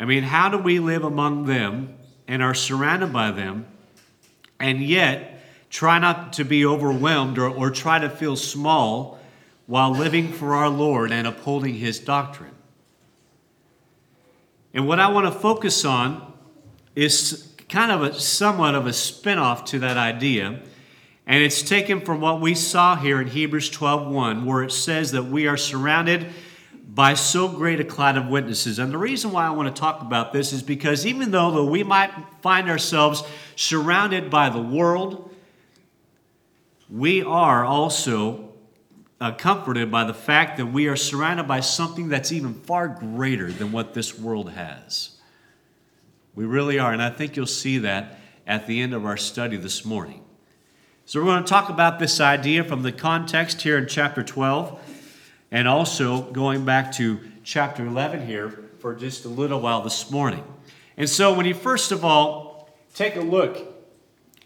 I 0.00 0.06
mean, 0.06 0.22
how 0.22 0.48
do 0.48 0.56
we 0.56 0.80
live 0.80 1.04
among 1.04 1.44
them 1.44 1.94
and 2.26 2.42
are 2.42 2.54
surrounded 2.54 3.12
by 3.12 3.30
them 3.32 3.66
and 4.58 4.82
yet 4.82 5.44
try 5.68 5.98
not 5.98 6.32
to 6.34 6.44
be 6.44 6.64
overwhelmed 6.64 7.38
or, 7.38 7.50
or 7.50 7.70
try 7.70 7.98
to 7.98 8.08
feel 8.08 8.34
small 8.34 9.20
while 9.66 9.90
living 9.90 10.32
for 10.32 10.54
our 10.54 10.70
Lord 10.70 11.12
and 11.12 11.26
upholding 11.26 11.74
His 11.74 12.00
doctrine? 12.00 12.54
And 14.72 14.88
what 14.88 14.98
I 15.00 15.08
want 15.08 15.32
to 15.32 15.38
focus 15.38 15.84
on 15.84 16.32
is 16.96 17.54
kind 17.68 17.92
of 17.92 18.02
a 18.02 18.14
somewhat 18.14 18.74
of 18.74 18.86
a 18.86 18.92
spin-off 18.92 19.66
to 19.66 19.80
that 19.80 19.98
idea. 19.98 20.60
And 21.26 21.44
it's 21.44 21.62
taken 21.62 22.00
from 22.00 22.20
what 22.20 22.40
we 22.40 22.54
saw 22.54 22.96
here 22.96 23.20
in 23.20 23.28
Hebrews 23.28 23.70
12:1, 23.70 24.44
where 24.44 24.62
it 24.62 24.72
says 24.72 25.12
that 25.12 25.24
we 25.24 25.46
are 25.46 25.58
surrounded 25.58 26.26
by 26.94 27.14
so 27.14 27.46
great 27.48 27.78
a 27.78 27.84
cloud 27.84 28.16
of 28.16 28.26
witnesses. 28.26 28.78
And 28.80 28.92
the 28.92 28.98
reason 28.98 29.30
why 29.30 29.46
I 29.46 29.50
want 29.50 29.74
to 29.74 29.80
talk 29.80 30.02
about 30.02 30.32
this 30.32 30.52
is 30.52 30.62
because 30.62 31.06
even 31.06 31.30
though, 31.30 31.64
we 31.64 31.84
might 31.84 32.10
find 32.42 32.68
ourselves 32.68 33.22
surrounded 33.54 34.28
by 34.28 34.50
the 34.50 34.60
world, 34.60 35.32
we 36.90 37.22
are 37.22 37.64
also 37.64 38.50
uh, 39.20 39.32
comforted 39.32 39.90
by 39.90 40.02
the 40.02 40.14
fact 40.14 40.56
that 40.56 40.66
we 40.66 40.88
are 40.88 40.96
surrounded 40.96 41.46
by 41.46 41.60
something 41.60 42.08
that's 42.08 42.32
even 42.32 42.54
far 42.54 42.88
greater 42.88 43.52
than 43.52 43.70
what 43.70 43.94
this 43.94 44.18
world 44.18 44.50
has. 44.50 45.10
We 46.34 46.44
really 46.44 46.78
are, 46.78 46.92
and 46.92 47.02
I 47.02 47.10
think 47.10 47.36
you'll 47.36 47.46
see 47.46 47.78
that 47.78 48.18
at 48.46 48.66
the 48.66 48.80
end 48.80 48.94
of 48.94 49.04
our 49.04 49.16
study 49.16 49.56
this 49.56 49.84
morning. 49.84 50.24
So, 51.04 51.20
we're 51.20 51.26
going 51.26 51.44
to 51.44 51.48
talk 51.48 51.68
about 51.68 51.98
this 51.98 52.20
idea 52.20 52.64
from 52.64 52.82
the 52.82 52.92
context 52.92 53.62
here 53.62 53.76
in 53.78 53.86
chapter 53.86 54.22
12, 54.22 54.80
and 55.50 55.66
also 55.66 56.22
going 56.30 56.64
back 56.64 56.92
to 56.92 57.20
chapter 57.42 57.84
11 57.84 58.26
here 58.26 58.70
for 58.78 58.94
just 58.94 59.24
a 59.24 59.28
little 59.28 59.60
while 59.60 59.82
this 59.82 60.10
morning. 60.10 60.44
And 60.96 61.08
so, 61.08 61.32
when 61.32 61.46
you 61.46 61.54
first 61.54 61.92
of 61.92 62.04
all 62.04 62.68
take 62.94 63.16
a 63.16 63.20
look 63.20 63.70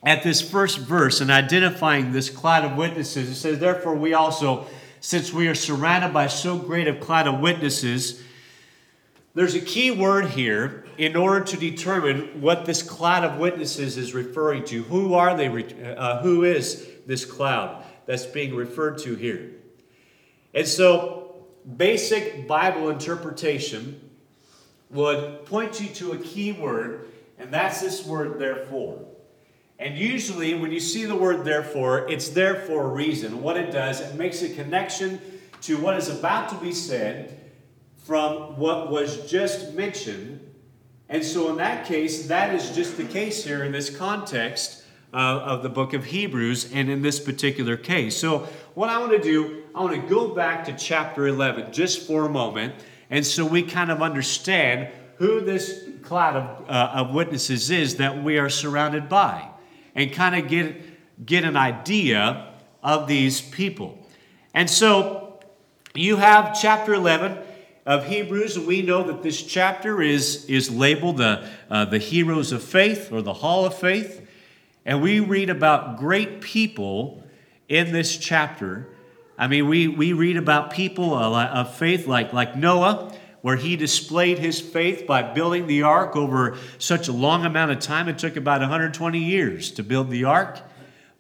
at 0.05 0.23
this 0.23 0.43
first 0.43 0.79
verse 0.79 1.21
and 1.21 1.31
identifying 1.31 2.13
this 2.13 2.29
cloud 2.29 2.65
of 2.65 2.77
witnesses. 2.77 3.31
It 3.31 3.35
says, 3.35 3.59
Therefore, 3.59 3.95
we 3.95 4.15
also, 4.15 4.67
since 5.01 5.33
we 5.33 5.49
are 5.49 5.55
surrounded 5.55 6.13
by 6.13 6.27
so 6.27 6.59
great 6.59 6.87
a 6.87 6.95
cloud 6.95 7.27
of 7.27 7.41
witnesses, 7.41 8.23
there's 9.35 9.55
a 9.55 9.61
key 9.61 9.91
word 9.91 10.27
here 10.27 10.85
in 10.99 11.17
order 11.17 11.45
to 11.45 11.57
determine 11.57 12.41
what 12.41 12.67
this 12.67 12.83
cloud 12.83 13.25
of 13.25 13.39
witnesses 13.39 13.97
is 13.97 14.15
referring 14.15 14.65
to. 14.67 14.83
Who 14.85 15.15
are 15.15 15.37
they? 15.37 15.49
Uh, 15.49 16.23
who 16.23 16.45
is 16.45 16.87
this 17.07 17.25
cloud 17.25 17.85
that's 18.07 18.27
being 18.27 18.55
referred 18.55 18.99
to 18.99 19.15
here? 19.15 19.51
And 20.55 20.67
so, 20.69 21.47
basic 21.77 22.47
Bible 22.47 22.89
interpretation 22.89 24.01
would 24.91 25.45
point 25.47 25.81
you 25.81 25.89
to 25.89 26.13
a 26.13 26.19
key 26.19 26.53
word, 26.53 27.09
and 27.39 27.53
that's 27.53 27.81
this 27.81 28.07
word, 28.07 28.39
therefore. 28.39 29.05
And 29.81 29.99
usually, 29.99 30.55
when 30.55 30.71
you 30.71 30.79
see 30.79 31.05
the 31.05 31.17
word 31.17 31.45
therefore, 31.45 32.09
it's 32.09 32.29
there 32.29 32.55
for 32.55 32.85
a 32.85 32.89
reason. 32.89 33.43
What 33.43 33.57
it 33.57 33.73
does, 33.73 34.01
it 34.01 34.15
makes 34.15 34.43
a 34.43 34.55
connection 34.55 35.21
to 35.63 35.77
what 35.77 35.97
is 35.97 36.09
about 36.09 36.51
to 36.51 36.57
be 36.57 36.71
said 36.71 37.41
from 38.05 38.57
what 38.57 38.91
was 38.91 39.29
just 39.29 39.75
mentioned. 39.75 40.41
And 41.09 41.25
so, 41.25 41.51
in 41.51 41.57
that 41.57 41.87
case, 41.87 42.29
that 42.29 42.55
is 42.55 42.71
just 42.77 42.97
the 42.97 43.05
case 43.05 43.43
here 43.43 43.65
in 43.65 43.73
this 43.73 43.95
context 43.95 44.84
uh, 45.15 45.17
of 45.17 45.63
the 45.63 45.69
book 45.69 45.93
of 45.93 46.05
Hebrews 46.07 46.73
and 46.73 46.91
in 46.91 47.01
this 47.01 47.21
particular 47.21 47.77
case. 47.77 48.17
So, 48.17 48.49
what 48.75 48.91
I 48.91 48.99
want 48.99 49.13
to 49.13 49.23
do, 49.23 49.63
I 49.75 49.81
want 49.81 49.95
to 49.95 50.09
go 50.09 50.35
back 50.35 50.65
to 50.65 50.73
chapter 50.73 51.29
11 51.29 51.73
just 51.73 52.07
for 52.07 52.27
a 52.27 52.29
moment. 52.29 52.75
And 53.11 53.25
so 53.25 53.47
we 53.47 53.63
kind 53.63 53.93
of 53.93 54.03
understand 54.03 54.89
who 55.19 55.41
this 55.41 55.85
cloud 56.03 56.37
of, 56.37 56.69
uh, 56.69 56.91
of 56.95 57.15
witnesses 57.15 57.71
is 57.71 57.97
that 57.97 58.25
we 58.25 58.39
are 58.39 58.49
surrounded 58.49 59.09
by 59.09 59.49
and 59.95 60.13
kind 60.13 60.35
of 60.35 60.49
get, 60.49 61.25
get 61.25 61.45
an 61.45 61.57
idea 61.57 62.53
of 62.83 63.07
these 63.07 63.41
people. 63.41 64.05
And 64.53 64.69
so 64.69 65.39
you 65.95 66.17
have 66.17 66.61
chapter 66.61 66.95
11 66.95 67.39
of 67.87 68.07
Hebrews, 68.07 68.57
and 68.57 68.67
we 68.67 68.83
know 68.83 69.05
that 69.05 69.23
this 69.23 69.43
chapter 69.43 70.03
is, 70.03 70.47
is 70.47 70.71
labeled 70.71 71.19
the, 71.19 71.49
uh, 71.71 71.85
the 71.85 71.99
Heroes 71.99 72.51
of 72.51 72.63
Faith 72.63 73.13
or 73.13 73.23
the 73.23 73.35
Hall 73.35 73.65
of 73.65 73.75
Faith. 73.79 74.24
And 74.85 75.01
we 75.01 75.21
read 75.21 75.51
about 75.51 75.99
great 75.99 76.41
people 76.41 77.23
in 77.69 77.93
this 77.93 78.17
chapter. 78.17 78.89
I 79.39 79.49
mean, 79.49 79.69
we, 79.69 79.89
we 79.89 80.13
read 80.13 80.37
about 80.37 80.73
people 80.73 81.15
of 81.15 81.75
faith 81.77 82.07
like, 82.07 82.33
like 82.33 82.57
Noah, 82.57 83.13
where 83.41 83.57
he 83.57 83.77
displayed 83.77 84.39
his 84.39 84.61
faith 84.61 85.07
by 85.07 85.23
building 85.23 85.67
the 85.67 85.83
ark 85.83 86.17
over 86.17 86.57
such 86.79 87.09
a 87.09 87.13
long 87.13 87.45
amount 87.45 87.71
of 87.71 87.79
time. 87.79 88.09
It 88.09 88.19
took 88.19 88.37
about 88.37 88.61
120 88.61 89.19
years 89.19 89.71
to 89.73 89.83
build 89.83 90.11
the 90.11 90.25
ark, 90.25 90.61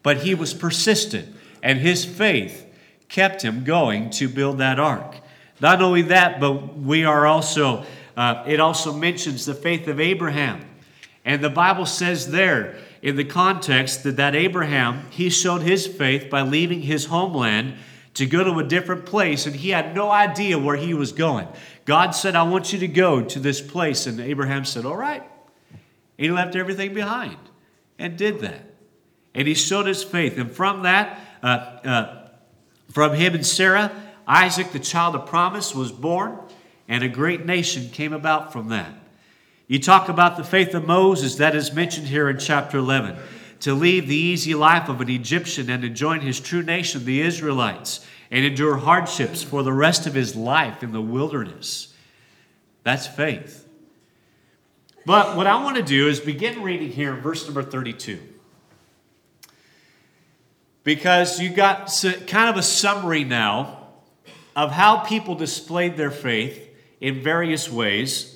but 0.02 0.18
he 0.18 0.34
was 0.34 0.54
persistent, 0.54 1.34
and 1.62 1.78
his 1.78 2.04
faith 2.04 2.66
kept 3.08 3.42
him 3.42 3.64
going 3.64 4.10
to 4.10 4.28
build 4.28 4.58
that 4.58 4.78
ark. 4.78 5.16
Not 5.60 5.82
only 5.82 6.02
that, 6.02 6.40
but 6.40 6.76
we 6.76 7.04
are 7.04 7.26
also, 7.26 7.84
uh, 8.16 8.44
it 8.46 8.60
also 8.60 8.92
mentions 8.92 9.46
the 9.46 9.54
faith 9.54 9.86
of 9.88 10.00
Abraham. 10.00 10.64
And 11.24 11.42
the 11.42 11.50
Bible 11.50 11.86
says 11.86 12.30
there 12.30 12.76
in 13.04 13.16
the 13.16 13.24
context 13.24 14.02
that, 14.02 14.16
that 14.16 14.34
Abraham, 14.34 15.04
he 15.10 15.28
showed 15.28 15.60
his 15.60 15.86
faith 15.86 16.30
by 16.30 16.40
leaving 16.40 16.80
his 16.80 17.04
homeland 17.04 17.74
to 18.14 18.24
go 18.24 18.42
to 18.42 18.58
a 18.58 18.64
different 18.64 19.04
place, 19.04 19.44
and 19.44 19.54
he 19.54 19.70
had 19.70 19.94
no 19.94 20.10
idea 20.10 20.58
where 20.58 20.76
he 20.76 20.94
was 20.94 21.12
going. 21.12 21.46
God 21.84 22.12
said, 22.12 22.34
I 22.34 22.44
want 22.44 22.72
you 22.72 22.78
to 22.78 22.88
go 22.88 23.20
to 23.20 23.38
this 23.38 23.60
place. 23.60 24.06
And 24.06 24.18
Abraham 24.20 24.64
said, 24.64 24.86
All 24.86 24.96
right. 24.96 25.22
He 26.16 26.30
left 26.30 26.56
everything 26.56 26.94
behind 26.94 27.36
and 27.98 28.16
did 28.16 28.40
that. 28.40 28.72
And 29.34 29.46
he 29.46 29.54
showed 29.54 29.86
his 29.86 30.02
faith. 30.02 30.38
And 30.38 30.50
from 30.50 30.84
that, 30.84 31.20
uh, 31.42 31.46
uh, 31.46 32.28
from 32.90 33.12
him 33.12 33.34
and 33.34 33.44
Sarah, 33.44 33.92
Isaac, 34.26 34.72
the 34.72 34.78
child 34.78 35.14
of 35.14 35.26
promise, 35.26 35.74
was 35.74 35.92
born, 35.92 36.38
and 36.88 37.04
a 37.04 37.08
great 37.08 37.44
nation 37.44 37.90
came 37.90 38.14
about 38.14 38.50
from 38.50 38.68
that. 38.68 38.94
You 39.66 39.78
talk 39.78 40.08
about 40.08 40.36
the 40.36 40.44
faith 40.44 40.74
of 40.74 40.86
Moses, 40.86 41.36
that 41.36 41.54
is 41.54 41.72
mentioned 41.72 42.08
here 42.08 42.28
in 42.28 42.38
chapter 42.38 42.78
11 42.78 43.16
to 43.60 43.72
leave 43.74 44.08
the 44.08 44.16
easy 44.16 44.54
life 44.54 44.90
of 44.90 45.00
an 45.00 45.08
Egyptian 45.08 45.70
and 45.70 45.82
to 45.82 45.88
join 45.88 46.20
his 46.20 46.38
true 46.38 46.62
nation, 46.62 47.04
the 47.04 47.22
Israelites, 47.22 48.06
and 48.30 48.44
endure 48.44 48.76
hardships 48.76 49.42
for 49.42 49.62
the 49.62 49.72
rest 49.72 50.06
of 50.06 50.12
his 50.12 50.36
life 50.36 50.82
in 50.82 50.92
the 50.92 51.00
wilderness. 51.00 51.94
That's 52.82 53.06
faith. 53.06 53.66
But 55.06 55.36
what 55.36 55.46
I 55.46 55.62
want 55.62 55.76
to 55.76 55.82
do 55.82 56.08
is 56.08 56.20
begin 56.20 56.62
reading 56.62 56.90
here 56.90 57.14
in 57.14 57.20
verse 57.20 57.44
number 57.46 57.62
32. 57.62 58.20
Because 60.82 61.40
you 61.40 61.48
got 61.48 61.90
kind 62.26 62.50
of 62.50 62.56
a 62.56 62.62
summary 62.62 63.24
now 63.24 63.88
of 64.54 64.72
how 64.72 64.98
people 64.98 65.34
displayed 65.34 65.96
their 65.96 66.10
faith 66.10 66.68
in 67.00 67.22
various 67.22 67.70
ways. 67.70 68.33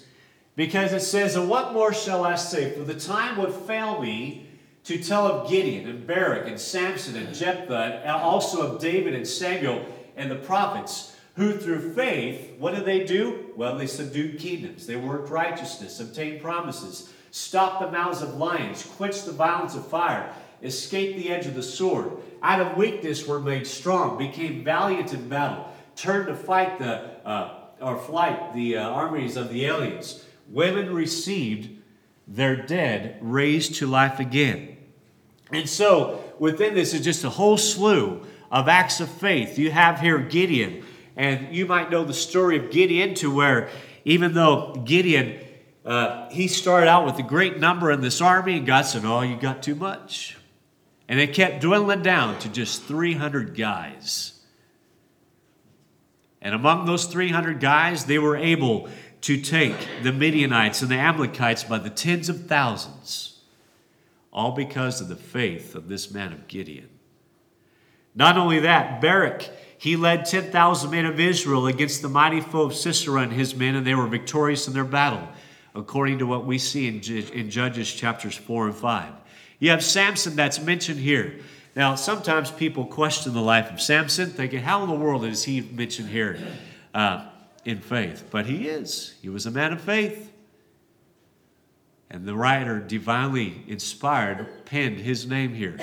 Because 0.58 0.92
it 0.92 1.02
says, 1.02 1.36
And 1.36 1.48
what 1.48 1.72
more 1.72 1.94
shall 1.94 2.24
I 2.24 2.34
say? 2.34 2.72
For 2.72 2.82
the 2.82 2.98
time 2.98 3.36
would 3.38 3.54
fail 3.54 4.02
me 4.02 4.48
to 4.82 5.00
tell 5.00 5.24
of 5.28 5.48
Gideon 5.48 5.88
and 5.88 6.04
Barak 6.04 6.48
and 6.48 6.58
Samson 6.58 7.14
and 7.14 7.32
Jephthah, 7.32 8.02
and 8.02 8.10
also 8.10 8.62
of 8.62 8.80
David 8.80 9.14
and 9.14 9.24
Samuel 9.24 9.86
and 10.16 10.28
the 10.28 10.34
prophets, 10.34 11.14
who 11.36 11.52
through 11.52 11.94
faith, 11.94 12.58
what 12.58 12.74
did 12.74 12.84
they 12.84 13.04
do? 13.04 13.52
Well, 13.54 13.78
they 13.78 13.86
subdued 13.86 14.40
kingdoms, 14.40 14.84
they 14.84 14.96
worked 14.96 15.30
righteousness, 15.30 16.00
obtained 16.00 16.42
promises, 16.42 17.12
stopped 17.30 17.80
the 17.80 17.92
mouths 17.92 18.20
of 18.20 18.34
lions, 18.34 18.82
quenched 18.82 19.26
the 19.26 19.32
violence 19.32 19.76
of 19.76 19.86
fire, 19.86 20.34
escaped 20.64 21.18
the 21.18 21.30
edge 21.30 21.46
of 21.46 21.54
the 21.54 21.62
sword. 21.62 22.10
Out 22.42 22.60
of 22.60 22.76
weakness 22.76 23.28
were 23.28 23.38
made 23.38 23.64
strong, 23.64 24.18
became 24.18 24.64
valiant 24.64 25.14
in 25.14 25.28
battle, 25.28 25.72
turned 25.94 26.26
to 26.26 26.34
fight 26.34 26.80
the 26.80 27.24
uh, 27.24 27.54
or 27.80 27.96
flight 27.96 28.54
the 28.56 28.76
uh, 28.76 28.88
armies 28.88 29.36
of 29.36 29.50
the 29.50 29.64
aliens. 29.64 30.24
Women 30.48 30.94
received 30.94 31.70
their 32.26 32.56
dead 32.56 33.18
raised 33.20 33.76
to 33.76 33.86
life 33.86 34.20
again. 34.20 34.76
And 35.50 35.68
so 35.68 36.22
within 36.38 36.74
this 36.74 36.94
is 36.94 37.02
just 37.02 37.24
a 37.24 37.30
whole 37.30 37.56
slew 37.56 38.26
of 38.50 38.68
acts 38.68 39.00
of 39.00 39.08
faith. 39.08 39.58
You 39.58 39.70
have 39.70 40.00
here 40.00 40.18
Gideon, 40.18 40.84
and 41.16 41.54
you 41.54 41.66
might 41.66 41.90
know 41.90 42.04
the 42.04 42.14
story 42.14 42.58
of 42.58 42.70
Gideon 42.70 43.14
to 43.16 43.34
where 43.34 43.68
even 44.04 44.34
though 44.34 44.74
Gideon, 44.84 45.38
uh, 45.84 46.30
he 46.30 46.48
started 46.48 46.88
out 46.88 47.04
with 47.04 47.18
a 47.18 47.22
great 47.22 47.58
number 47.58 47.90
in 47.90 48.00
this 48.00 48.20
army, 48.20 48.56
and 48.56 48.66
God 48.66 48.82
said, 48.82 49.04
Oh, 49.04 49.20
you 49.20 49.36
got 49.36 49.62
too 49.62 49.74
much. 49.74 50.36
And 51.08 51.18
it 51.18 51.32
kept 51.32 51.62
dwindling 51.62 52.02
down 52.02 52.38
to 52.40 52.48
just 52.48 52.82
300 52.84 53.56
guys. 53.56 54.38
And 56.40 56.54
among 56.54 56.86
those 56.86 57.06
300 57.06 57.60
guys, 57.60 58.04
they 58.04 58.18
were 58.18 58.36
able 58.36 58.88
to 59.22 59.40
take 59.40 59.76
the 60.02 60.12
Midianites 60.12 60.82
and 60.82 60.90
the 60.90 60.96
Amalekites 60.96 61.64
by 61.64 61.78
the 61.78 61.90
tens 61.90 62.28
of 62.28 62.46
thousands 62.46 63.38
all 64.32 64.52
because 64.52 65.00
of 65.00 65.08
the 65.08 65.16
faith 65.16 65.74
of 65.74 65.88
this 65.88 66.12
man 66.12 66.32
of 66.32 66.46
Gideon. 66.46 66.88
Not 68.14 68.36
only 68.36 68.60
that, 68.60 69.00
Barak, 69.00 69.48
he 69.78 69.96
led 69.96 70.26
10,000 70.26 70.90
men 70.90 71.06
of 71.06 71.18
Israel 71.18 71.66
against 71.66 72.02
the 72.02 72.08
mighty 72.08 72.40
foe 72.40 72.62
of 72.62 72.74
Sisera 72.74 73.22
and 73.22 73.32
his 73.32 73.54
men, 73.54 73.74
and 73.74 73.86
they 73.86 73.94
were 73.94 74.06
victorious 74.06 74.68
in 74.68 74.74
their 74.74 74.84
battle. 74.84 75.28
according 75.74 76.18
to 76.18 76.26
what 76.26 76.44
we 76.44 76.58
see 76.58 76.88
in, 76.88 77.00
in 77.32 77.50
Judges 77.50 77.92
chapters 77.92 78.34
4 78.34 78.66
and 78.68 78.74
5. 78.74 79.12
You 79.60 79.70
have 79.70 79.84
Samson 79.84 80.34
that's 80.34 80.60
mentioned 80.60 80.98
here. 80.98 81.38
Now, 81.76 81.94
sometimes 81.94 82.50
people 82.50 82.84
question 82.84 83.32
the 83.32 83.40
life 83.40 83.70
of 83.70 83.80
Samson, 83.80 84.30
thinking, 84.30 84.60
how 84.60 84.82
in 84.82 84.88
the 84.88 84.96
world 84.96 85.24
is 85.24 85.44
he 85.44 85.60
mentioned 85.60 86.08
here 86.08 86.38
uh, 86.94 87.28
in 87.68 87.80
faith? 87.80 88.24
But 88.30 88.46
he 88.46 88.66
is. 88.68 89.14
He 89.20 89.28
was 89.28 89.44
a 89.44 89.50
man 89.50 89.72
of 89.72 89.80
faith. 89.80 90.32
And 92.10 92.24
the 92.24 92.34
writer, 92.34 92.80
divinely 92.80 93.62
inspired, 93.68 94.64
penned 94.64 94.98
his 94.98 95.26
name 95.26 95.52
here. 95.52 95.78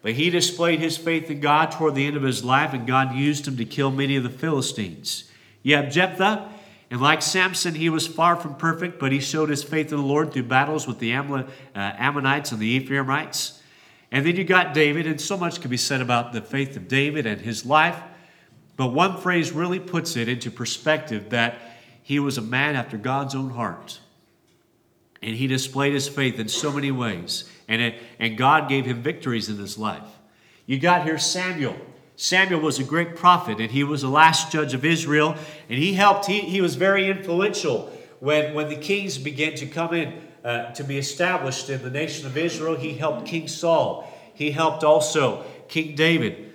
But 0.00 0.12
he 0.12 0.30
displayed 0.30 0.78
his 0.78 0.96
faith 0.96 1.30
in 1.30 1.40
God 1.40 1.72
toward 1.72 1.94
the 1.94 2.06
end 2.06 2.16
of 2.16 2.22
his 2.22 2.42
life, 2.42 2.72
and 2.72 2.86
God 2.86 3.14
used 3.14 3.46
him 3.46 3.58
to 3.58 3.64
kill 3.66 3.90
many 3.90 4.16
of 4.16 4.22
the 4.22 4.30
Philistines. 4.30 5.30
Have 5.66 5.90
Jephthah, 5.90 6.48
and 6.90 7.02
like 7.02 7.20
Samson, 7.20 7.74
he 7.74 7.90
was 7.90 8.06
far 8.06 8.36
from 8.36 8.54
perfect, 8.54 8.98
but 8.98 9.12
he 9.12 9.20
showed 9.20 9.50
his 9.50 9.62
faith 9.62 9.92
in 9.92 9.98
the 9.98 10.02
Lord 10.02 10.32
through 10.32 10.44
battles 10.44 10.86
with 10.86 10.98
the 10.98 11.14
uh, 11.14 11.44
Ammonites 11.74 12.52
and 12.52 12.60
the 12.60 12.68
Ephraimites. 12.68 13.60
And 14.10 14.24
then 14.24 14.36
you 14.36 14.44
got 14.44 14.72
David, 14.72 15.06
and 15.06 15.20
so 15.20 15.36
much 15.36 15.60
can 15.60 15.70
be 15.70 15.76
said 15.76 16.00
about 16.00 16.32
the 16.32 16.40
faith 16.40 16.74
of 16.76 16.88
David 16.88 17.26
and 17.26 17.42
his 17.42 17.66
life. 17.66 18.00
But 18.78 18.92
one 18.92 19.18
phrase 19.18 19.50
really 19.50 19.80
puts 19.80 20.16
it 20.16 20.28
into 20.28 20.52
perspective 20.52 21.30
that 21.30 21.56
he 22.00 22.20
was 22.20 22.38
a 22.38 22.42
man 22.42 22.76
after 22.76 22.96
God's 22.96 23.34
own 23.34 23.50
heart. 23.50 23.98
And 25.20 25.34
he 25.34 25.48
displayed 25.48 25.94
his 25.94 26.08
faith 26.08 26.38
in 26.38 26.48
so 26.48 26.72
many 26.72 26.92
ways. 26.92 27.50
And, 27.66 27.82
it, 27.82 27.96
and 28.20 28.38
God 28.38 28.68
gave 28.68 28.86
him 28.86 29.02
victories 29.02 29.48
in 29.48 29.56
his 29.56 29.78
life. 29.78 30.06
You 30.64 30.78
got 30.78 31.04
here 31.04 31.18
Samuel. 31.18 31.74
Samuel 32.14 32.60
was 32.60 32.78
a 32.78 32.84
great 32.84 33.16
prophet, 33.16 33.58
and 33.58 33.72
he 33.72 33.82
was 33.82 34.02
the 34.02 34.08
last 34.08 34.52
judge 34.52 34.74
of 34.74 34.84
Israel. 34.84 35.34
And 35.68 35.78
he 35.78 35.94
helped, 35.94 36.26
he, 36.26 36.38
he 36.38 36.60
was 36.60 36.76
very 36.76 37.10
influential 37.10 37.92
when, 38.20 38.54
when 38.54 38.68
the 38.68 38.76
kings 38.76 39.18
began 39.18 39.56
to 39.56 39.66
come 39.66 39.92
in 39.92 40.22
uh, 40.44 40.70
to 40.74 40.84
be 40.84 40.98
established 40.98 41.68
in 41.68 41.82
the 41.82 41.90
nation 41.90 42.26
of 42.26 42.36
Israel. 42.36 42.76
He 42.76 42.94
helped 42.94 43.26
King 43.26 43.48
Saul. 43.48 44.08
He 44.34 44.52
helped 44.52 44.84
also 44.84 45.44
King 45.66 45.96
David. 45.96 46.47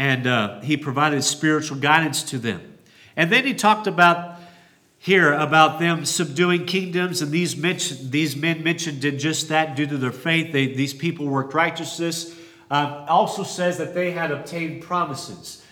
And 0.00 0.26
uh, 0.26 0.60
he 0.62 0.78
provided 0.78 1.22
spiritual 1.24 1.76
guidance 1.76 2.22
to 2.30 2.38
them. 2.38 2.62
And 3.16 3.30
then 3.30 3.44
he 3.44 3.52
talked 3.52 3.86
about 3.86 4.40
here 4.96 5.34
about 5.34 5.78
them 5.78 6.06
subduing 6.06 6.64
kingdoms, 6.64 7.20
and 7.20 7.30
these, 7.30 7.54
mentioned, 7.54 8.10
these 8.10 8.34
men 8.34 8.64
mentioned 8.64 9.02
did 9.02 9.18
just 9.18 9.50
that 9.50 9.76
due 9.76 9.86
to 9.86 9.98
their 9.98 10.10
faith. 10.10 10.52
They, 10.52 10.68
these 10.68 10.94
people 10.94 11.26
worked 11.26 11.52
righteousness. 11.52 12.34
Uh, 12.70 13.04
also 13.10 13.42
says 13.42 13.76
that 13.76 13.94
they 13.94 14.12
had 14.12 14.30
obtained 14.30 14.82
promises. 14.82 15.62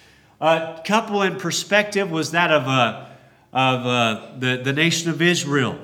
A 0.43 0.45
uh, 0.45 0.83
couple 0.83 1.23
in 1.23 1.37
perspective 1.37 2.11
was 2.11 2.33
that 2.33 2.51
of, 2.51 2.69
uh, 2.69 3.07
of 3.55 3.87
uh, 3.87 4.39
the, 4.39 4.61
the 4.63 4.75
nation 4.75 5.11
of 5.11 5.23
Israel, 5.23 5.79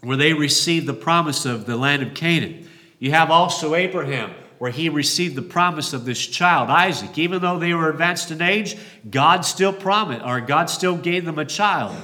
where 0.00 0.16
they 0.16 0.32
received 0.32 0.86
the 0.86 0.94
promise 0.94 1.44
of 1.44 1.66
the 1.66 1.76
land 1.76 2.04
of 2.04 2.14
Canaan. 2.14 2.68
You 3.00 3.10
have 3.10 3.32
also 3.32 3.74
Abraham, 3.74 4.32
where 4.58 4.70
he 4.70 4.88
received 4.88 5.36
the 5.36 5.42
promise 5.42 5.92
of 5.92 6.04
this 6.04 6.24
child, 6.24 6.68
Isaac. 6.68 7.16
Even 7.16 7.40
though 7.40 7.58
they 7.58 7.74
were 7.74 7.90
advanced 7.90 8.30
in 8.30 8.42
age, 8.42 8.76
God 9.08 9.42
still 9.42 9.72
promised, 9.72 10.24
or 10.24 10.40
God 10.40 10.68
still 10.68 10.96
gave 10.96 11.24
them 11.24 11.38
a 11.38 11.44
child. 11.44 11.96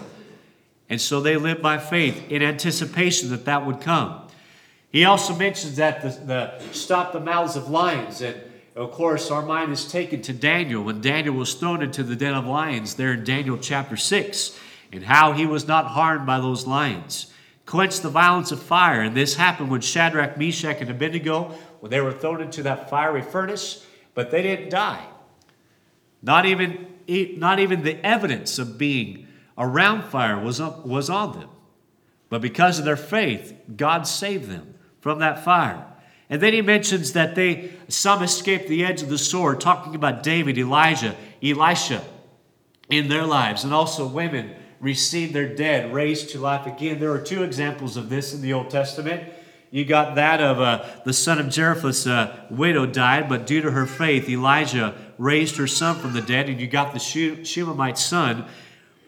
And 0.88 1.00
so 1.00 1.20
they 1.20 1.36
lived 1.36 1.62
by 1.62 1.78
faith 1.78 2.30
in 2.30 2.42
anticipation 2.42 3.30
that 3.30 3.44
that 3.46 3.66
would 3.66 3.80
come. 3.80 4.20
He 4.90 5.04
also 5.04 5.34
mentions 5.34 5.76
that 5.76 6.02
the, 6.02 6.08
the 6.24 6.72
stop 6.72 7.12
the 7.12 7.20
mouths 7.20 7.56
of 7.56 7.68
lions. 7.68 8.20
And 8.20 8.40
of 8.76 8.92
course, 8.92 9.30
our 9.30 9.42
mind 9.42 9.72
is 9.72 9.90
taken 9.90 10.22
to 10.22 10.32
Daniel 10.32 10.84
when 10.84 11.00
Daniel 11.00 11.34
was 11.34 11.54
thrown 11.54 11.82
into 11.82 12.04
the 12.04 12.14
den 12.14 12.34
of 12.34 12.46
lions 12.46 12.94
there 12.94 13.12
in 13.12 13.24
Daniel 13.24 13.58
chapter 13.58 13.96
6, 13.96 14.56
and 14.92 15.04
how 15.04 15.32
he 15.32 15.46
was 15.46 15.66
not 15.66 15.86
harmed 15.86 16.26
by 16.26 16.38
those 16.38 16.66
lions. 16.66 17.32
Quench 17.66 18.00
the 18.00 18.08
violence 18.08 18.52
of 18.52 18.62
fire. 18.62 19.00
And 19.00 19.16
this 19.16 19.34
happened 19.34 19.70
when 19.70 19.80
Shadrach, 19.80 20.36
Meshach, 20.36 20.80
and 20.80 20.90
Abednego, 20.90 21.54
when 21.84 21.90
they 21.90 22.00
were 22.00 22.12
thrown 22.12 22.40
into 22.40 22.62
that 22.62 22.88
fiery 22.88 23.20
furnace, 23.20 23.84
but 24.14 24.30
they 24.30 24.40
didn't 24.40 24.70
die. 24.70 25.04
Not 26.22 26.46
even, 26.46 26.86
not 27.36 27.60
even 27.60 27.82
the 27.82 28.02
evidence 28.02 28.58
of 28.58 28.78
being 28.78 29.28
around 29.58 30.04
fire 30.04 30.42
was, 30.42 30.62
was 30.62 31.10
on 31.10 31.38
them. 31.38 31.50
But 32.30 32.40
because 32.40 32.78
of 32.78 32.86
their 32.86 32.96
faith, 32.96 33.52
God 33.76 34.06
saved 34.06 34.48
them 34.48 34.76
from 35.02 35.18
that 35.18 35.44
fire. 35.44 35.84
And 36.30 36.40
then 36.40 36.54
he 36.54 36.62
mentions 36.62 37.12
that 37.12 37.34
they 37.34 37.72
some 37.88 38.22
escaped 38.22 38.66
the 38.66 38.82
edge 38.82 39.02
of 39.02 39.10
the 39.10 39.18
sword, 39.18 39.60
talking 39.60 39.94
about 39.94 40.22
David, 40.22 40.56
Elijah, 40.56 41.14
Elisha 41.42 42.02
in 42.88 43.08
their 43.08 43.26
lives, 43.26 43.62
and 43.62 43.74
also 43.74 44.06
women 44.06 44.54
received 44.80 45.34
their 45.34 45.54
dead 45.54 45.92
raised 45.92 46.30
to 46.30 46.38
life 46.38 46.64
again. 46.64 46.98
There 46.98 47.12
are 47.12 47.20
two 47.20 47.42
examples 47.42 47.98
of 47.98 48.08
this 48.08 48.32
in 48.32 48.40
the 48.40 48.54
Old 48.54 48.70
Testament. 48.70 49.34
You 49.74 49.84
got 49.84 50.14
that 50.14 50.40
of 50.40 50.60
uh, 50.60 50.84
the 51.04 51.12
son 51.12 51.40
of 51.40 51.52
Zarephath's 51.52 52.06
uh, 52.06 52.46
widow 52.48 52.86
died, 52.86 53.28
but 53.28 53.44
due 53.44 53.60
to 53.60 53.72
her 53.72 53.86
faith, 53.86 54.28
Elijah 54.28 54.94
raised 55.18 55.56
her 55.56 55.66
son 55.66 55.96
from 55.96 56.12
the 56.12 56.20
dead. 56.20 56.48
And 56.48 56.60
you 56.60 56.68
got 56.68 56.92
the 56.92 57.00
Shunammite 57.00 57.98
son, 57.98 58.44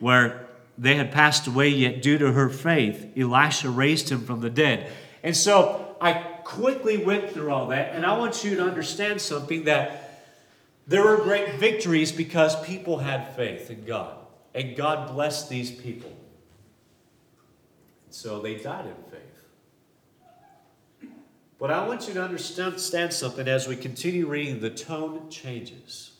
where 0.00 0.48
they 0.76 0.96
had 0.96 1.12
passed 1.12 1.46
away, 1.46 1.68
yet 1.68 2.02
due 2.02 2.18
to 2.18 2.32
her 2.32 2.48
faith, 2.48 3.12
Elisha 3.16 3.70
raised 3.70 4.08
him 4.08 4.26
from 4.26 4.40
the 4.40 4.50
dead. 4.50 4.90
And 5.22 5.36
so 5.36 5.96
I 6.00 6.14
quickly 6.42 6.96
went 6.96 7.30
through 7.30 7.52
all 7.52 7.68
that, 7.68 7.94
and 7.94 8.04
I 8.04 8.18
want 8.18 8.42
you 8.42 8.56
to 8.56 8.62
understand 8.64 9.20
something 9.20 9.66
that 9.66 10.24
there 10.88 11.04
were 11.04 11.18
great 11.18 11.60
victories 11.60 12.10
because 12.10 12.60
people 12.66 12.98
had 12.98 13.36
faith 13.36 13.70
in 13.70 13.84
God, 13.84 14.16
and 14.52 14.74
God 14.74 15.14
blessed 15.14 15.48
these 15.48 15.70
people. 15.70 16.12
So 18.10 18.40
they 18.40 18.56
died 18.56 18.86
in 18.86 19.12
faith. 19.12 19.25
But 21.58 21.70
I 21.70 21.86
want 21.86 22.06
you 22.06 22.14
to 22.14 22.22
understand 22.22 23.12
something 23.12 23.48
as 23.48 23.66
we 23.66 23.76
continue 23.76 24.26
reading, 24.26 24.60
the 24.60 24.70
tone 24.70 25.30
changes. 25.30 26.12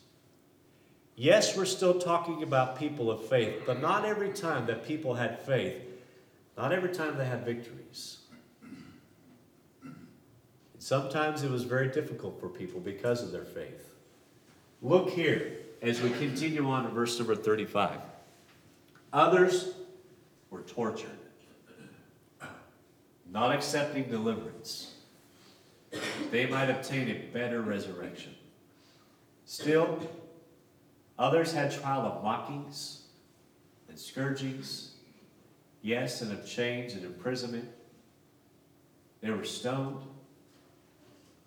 Yes, 1.15 1.57
we're 1.57 1.67
still 1.67 1.99
talking 1.99 2.43
about 2.43 2.79
people 2.79 3.11
of 3.11 3.27
faith, 3.27 3.63
but 3.67 3.81
not 3.81 4.05
every 4.05 4.33
time 4.33 4.67
that 4.67 4.87
people 4.87 5.15
had 5.15 5.41
faith, 5.41 5.83
not 6.57 6.73
every 6.73 6.91
time 6.91 7.17
they 7.19 7.27
had 7.27 7.45
victories. 7.45 8.19
And 9.83 9.97
sometimes 10.79 11.43
it 11.43 11.51
was 11.51 11.65
very 11.65 11.89
difficult 11.89 12.41
for 12.41 12.49
people 12.49 12.81
because 12.81 13.23
of 13.23 13.31
their 13.31 13.45
faith. 13.45 13.95
Look 14.83 15.11
here 15.11 15.53
as 15.83 16.01
we 16.01 16.11
continue 16.11 16.69
on 16.69 16.85
to 16.85 16.91
verse 16.91 17.19
number 17.19 17.35
35. 17.35 17.99
Others 19.13 19.75
were 20.51 20.63
tortured, 20.63 21.11
not 23.31 23.55
accepting 23.55 24.05
deliverance. 24.05 24.96
They 26.37 26.45
might 26.45 26.69
obtain 26.69 27.09
a 27.09 27.15
better 27.33 27.63
resurrection. 27.63 28.35
Still, 29.47 29.99
Others 31.19 31.55
had 31.55 31.73
trial 31.73 32.03
of 32.03 32.23
mockings 32.23 33.05
and 33.89 33.99
scourgings, 33.99 34.97
yes, 35.81 36.21
and 36.21 36.31
of 36.31 36.47
chains 36.47 36.93
and 36.93 37.07
imprisonment. 37.07 37.71
They 39.23 39.31
were 39.31 39.45
stoned. 39.45 40.03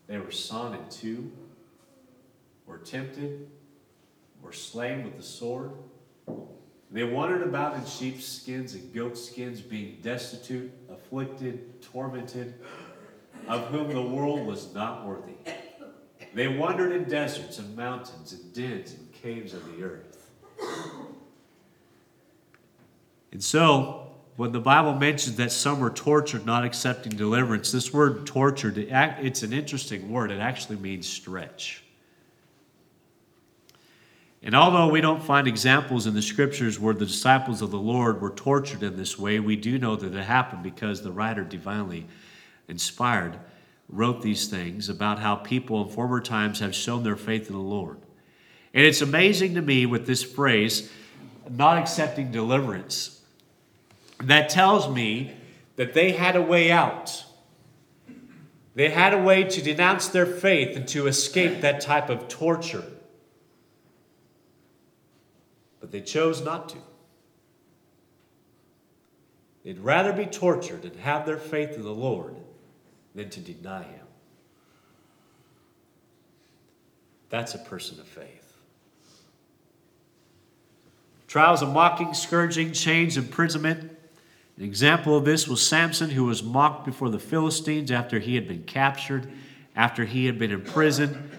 They 0.08 0.18
were 0.18 0.32
sawn 0.32 0.74
in 0.74 0.90
two, 0.90 1.32
were 2.66 2.80
tempted, 2.80 3.48
were 4.42 4.54
slain 4.54 5.04
with 5.04 5.18
the 5.18 5.24
sword. 5.24 5.74
They 6.90 7.04
wandered 7.04 7.44
about 7.44 7.76
in 7.76 7.86
sheepskins 7.86 8.74
and 8.74 8.92
goatskins, 8.92 9.62
being 9.62 10.00
destitute, 10.02 10.72
afflicted, 10.90 11.80
tormented, 11.84 12.56
of 13.50 13.66
whom 13.68 13.92
the 13.92 14.02
world 14.02 14.46
was 14.46 14.74
not 14.74 15.06
worthy. 15.06 15.34
They 16.36 16.48
wandered 16.48 16.92
in 16.92 17.06
deserts 17.06 17.58
and 17.58 17.76
mountains 17.76 18.32
and 18.32 18.54
dens 18.54 18.94
and 18.94 19.12
caves 19.12 19.54
of 19.54 19.66
the 19.76 19.84
earth. 19.84 20.30
And 23.32 23.44
so, 23.44 24.12
when 24.36 24.52
the 24.52 24.60
Bible 24.60 24.94
mentions 24.94 25.36
that 25.38 25.52
some 25.52 25.80
were 25.80 25.90
tortured, 25.90 26.46
not 26.46 26.64
accepting 26.64 27.16
deliverance, 27.18 27.72
this 27.72 27.92
word 27.92 28.26
tortured, 28.28 28.78
it's 28.78 29.44
an 29.44 29.52
interesting 29.52 30.12
word. 30.12 30.32
It 30.32 30.40
actually 30.40 30.78
means 30.78 31.08
stretch. 31.08 31.84
And 34.42 34.56
although 34.56 34.88
we 34.88 35.02
don't 35.02 35.22
find 35.22 35.48
examples 35.48 36.08
in 36.08 36.14
the 36.14 36.22
scriptures 36.22 36.80
where 36.80 36.94
the 36.94 37.06
disciples 37.06 37.62
of 37.62 37.72
the 37.72 37.80
Lord 37.80 38.22
were 38.22 38.30
tortured 38.30 38.84
in 38.84 38.96
this 38.96 39.20
way, 39.20 39.40
we 39.40 39.56
do 39.56 39.78
know 39.80 39.96
that 39.96 40.16
it 40.16 40.24
happened 40.24 40.64
because 40.64 41.02
the 41.02 41.12
writer 41.12 41.44
divinely 41.44 42.06
inspired 42.70 43.40
wrote 43.90 44.22
these 44.22 44.48
things 44.48 44.88
about 44.88 45.20
how 45.20 45.36
people 45.36 45.82
in 45.84 45.90
former 45.90 46.22
times 46.22 46.60
have 46.60 46.76
shown 46.76 47.04
their 47.04 47.16
faith 47.16 47.48
in 47.48 47.54
the 47.54 47.60
Lord. 47.60 47.98
And 48.74 48.86
it's 48.86 49.02
amazing 49.02 49.56
to 49.56 49.62
me 49.62 49.86
with 49.88 50.06
this 50.06 50.24
phrase, 50.24 50.92
not 51.50 51.78
accepting 51.78 52.32
deliverance, 52.32 53.22
that 54.22 54.50
tells 54.50 54.88
me 54.88 55.36
that 55.76 55.94
they 55.94 56.12
had 56.12 56.36
a 56.36 56.42
way 56.42 56.72
out. 56.72 57.26
They 58.76 58.90
had 58.90 59.14
a 59.14 59.18
way 59.18 59.44
to 59.44 59.62
denounce 59.62 60.10
their 60.10 60.28
faith 60.28 60.76
and 60.78 60.88
to 60.90 61.08
escape 61.08 61.62
that 61.62 61.82
type 61.82 62.10
of 62.10 62.28
torture. 62.28 62.86
But 65.80 65.92
they 65.92 66.02
chose 66.02 66.44
not 66.44 66.70
to. 66.70 66.78
They'd 69.64 69.80
rather 69.80 70.14
be 70.14 70.26
tortured 70.26 70.86
and 70.86 70.96
have 70.98 71.26
their 71.26 71.38
faith 71.38 71.72
in 71.72 71.84
the 71.84 71.92
Lord 71.92 72.36
than 73.16 73.30
to 73.30 73.40
deny 73.40 73.84
Him. 73.84 74.06
That's 77.30 77.54
a 77.54 77.60
person 77.60 78.00
of 78.00 78.08
faith. 78.08 78.54
Trials 81.28 81.62
of 81.62 81.72
mocking, 81.72 82.14
scourging, 82.16 82.72
chains, 82.72 83.16
imprisonment. 83.16 83.92
An 84.58 84.64
example 84.64 85.16
of 85.16 85.26
this 85.26 85.48
was 85.48 85.66
Samson, 85.66 86.10
who 86.10 86.26
was 86.26 86.42
mocked 86.42 86.86
before 86.86 87.10
the 87.10 87.20
Philistines 87.20 87.92
after 87.92 88.20
he 88.20 88.34
had 88.34 88.48
been 88.48 88.64
captured, 88.64 89.32
after 89.76 90.06
he 90.06 90.26
had 90.26 90.40
been 90.40 90.52
imprisoned. 90.52 91.30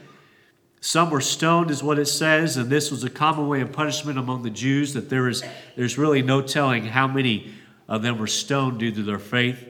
Some 0.80 1.10
were 1.10 1.20
stoned, 1.20 1.70
is 1.70 1.82
what 1.82 1.98
it 1.98 2.06
says, 2.06 2.56
and 2.56 2.70
this 2.70 2.90
was 2.90 3.04
a 3.04 3.10
common 3.10 3.48
way 3.48 3.60
of 3.60 3.72
punishment 3.72 4.18
among 4.18 4.44
the 4.44 4.50
Jews, 4.50 4.94
that 4.94 5.10
there 5.10 5.28
is, 5.28 5.42
there's 5.76 5.98
really 5.98 6.22
no 6.22 6.40
telling 6.40 6.86
how 6.86 7.06
many 7.06 7.52
of 7.88 8.02
them 8.02 8.16
were 8.16 8.28
stoned 8.28 8.78
due 8.78 8.92
to 8.92 9.02
their 9.02 9.18
faith. 9.18 9.69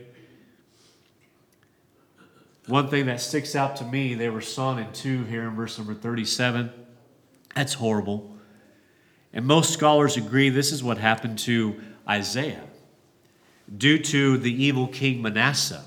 One 2.70 2.86
thing 2.86 3.06
that 3.06 3.20
sticks 3.20 3.56
out 3.56 3.74
to 3.76 3.84
me, 3.84 4.14
they 4.14 4.28
were 4.28 4.40
son 4.40 4.78
and 4.78 4.94
two 4.94 5.24
here 5.24 5.42
in 5.42 5.56
verse 5.56 5.76
number 5.76 5.92
37. 5.92 6.70
That's 7.56 7.74
horrible. 7.74 8.36
And 9.32 9.44
most 9.44 9.72
scholars 9.72 10.16
agree 10.16 10.50
this 10.50 10.70
is 10.70 10.80
what 10.80 10.96
happened 10.96 11.40
to 11.40 11.80
Isaiah 12.08 12.62
due 13.76 13.98
to 13.98 14.38
the 14.38 14.64
evil 14.64 14.86
king 14.86 15.20
Manasseh 15.20 15.84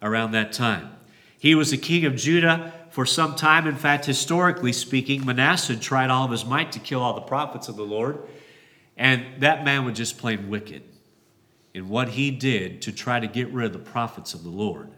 around 0.00 0.30
that 0.30 0.52
time. 0.52 0.96
He 1.38 1.54
was 1.54 1.70
the 1.70 1.76
king 1.76 2.06
of 2.06 2.16
Judah 2.16 2.72
for 2.88 3.04
some 3.04 3.34
time. 3.34 3.66
In 3.66 3.76
fact, 3.76 4.06
historically 4.06 4.72
speaking, 4.72 5.26
Manasseh 5.26 5.76
tried 5.76 6.08
all 6.08 6.24
of 6.24 6.30
his 6.30 6.46
might 6.46 6.72
to 6.72 6.78
kill 6.78 7.02
all 7.02 7.12
the 7.12 7.20
prophets 7.20 7.68
of 7.68 7.76
the 7.76 7.84
Lord. 7.84 8.18
And 8.96 9.42
that 9.42 9.62
man 9.62 9.84
was 9.84 9.98
just 9.98 10.16
plain 10.16 10.48
wicked 10.48 10.84
in 11.74 11.90
what 11.90 12.08
he 12.08 12.30
did 12.30 12.80
to 12.80 12.92
try 12.92 13.20
to 13.20 13.26
get 13.26 13.52
rid 13.52 13.66
of 13.66 13.72
the 13.74 13.78
prophets 13.78 14.32
of 14.32 14.42
the 14.42 14.48
Lord. 14.48 14.90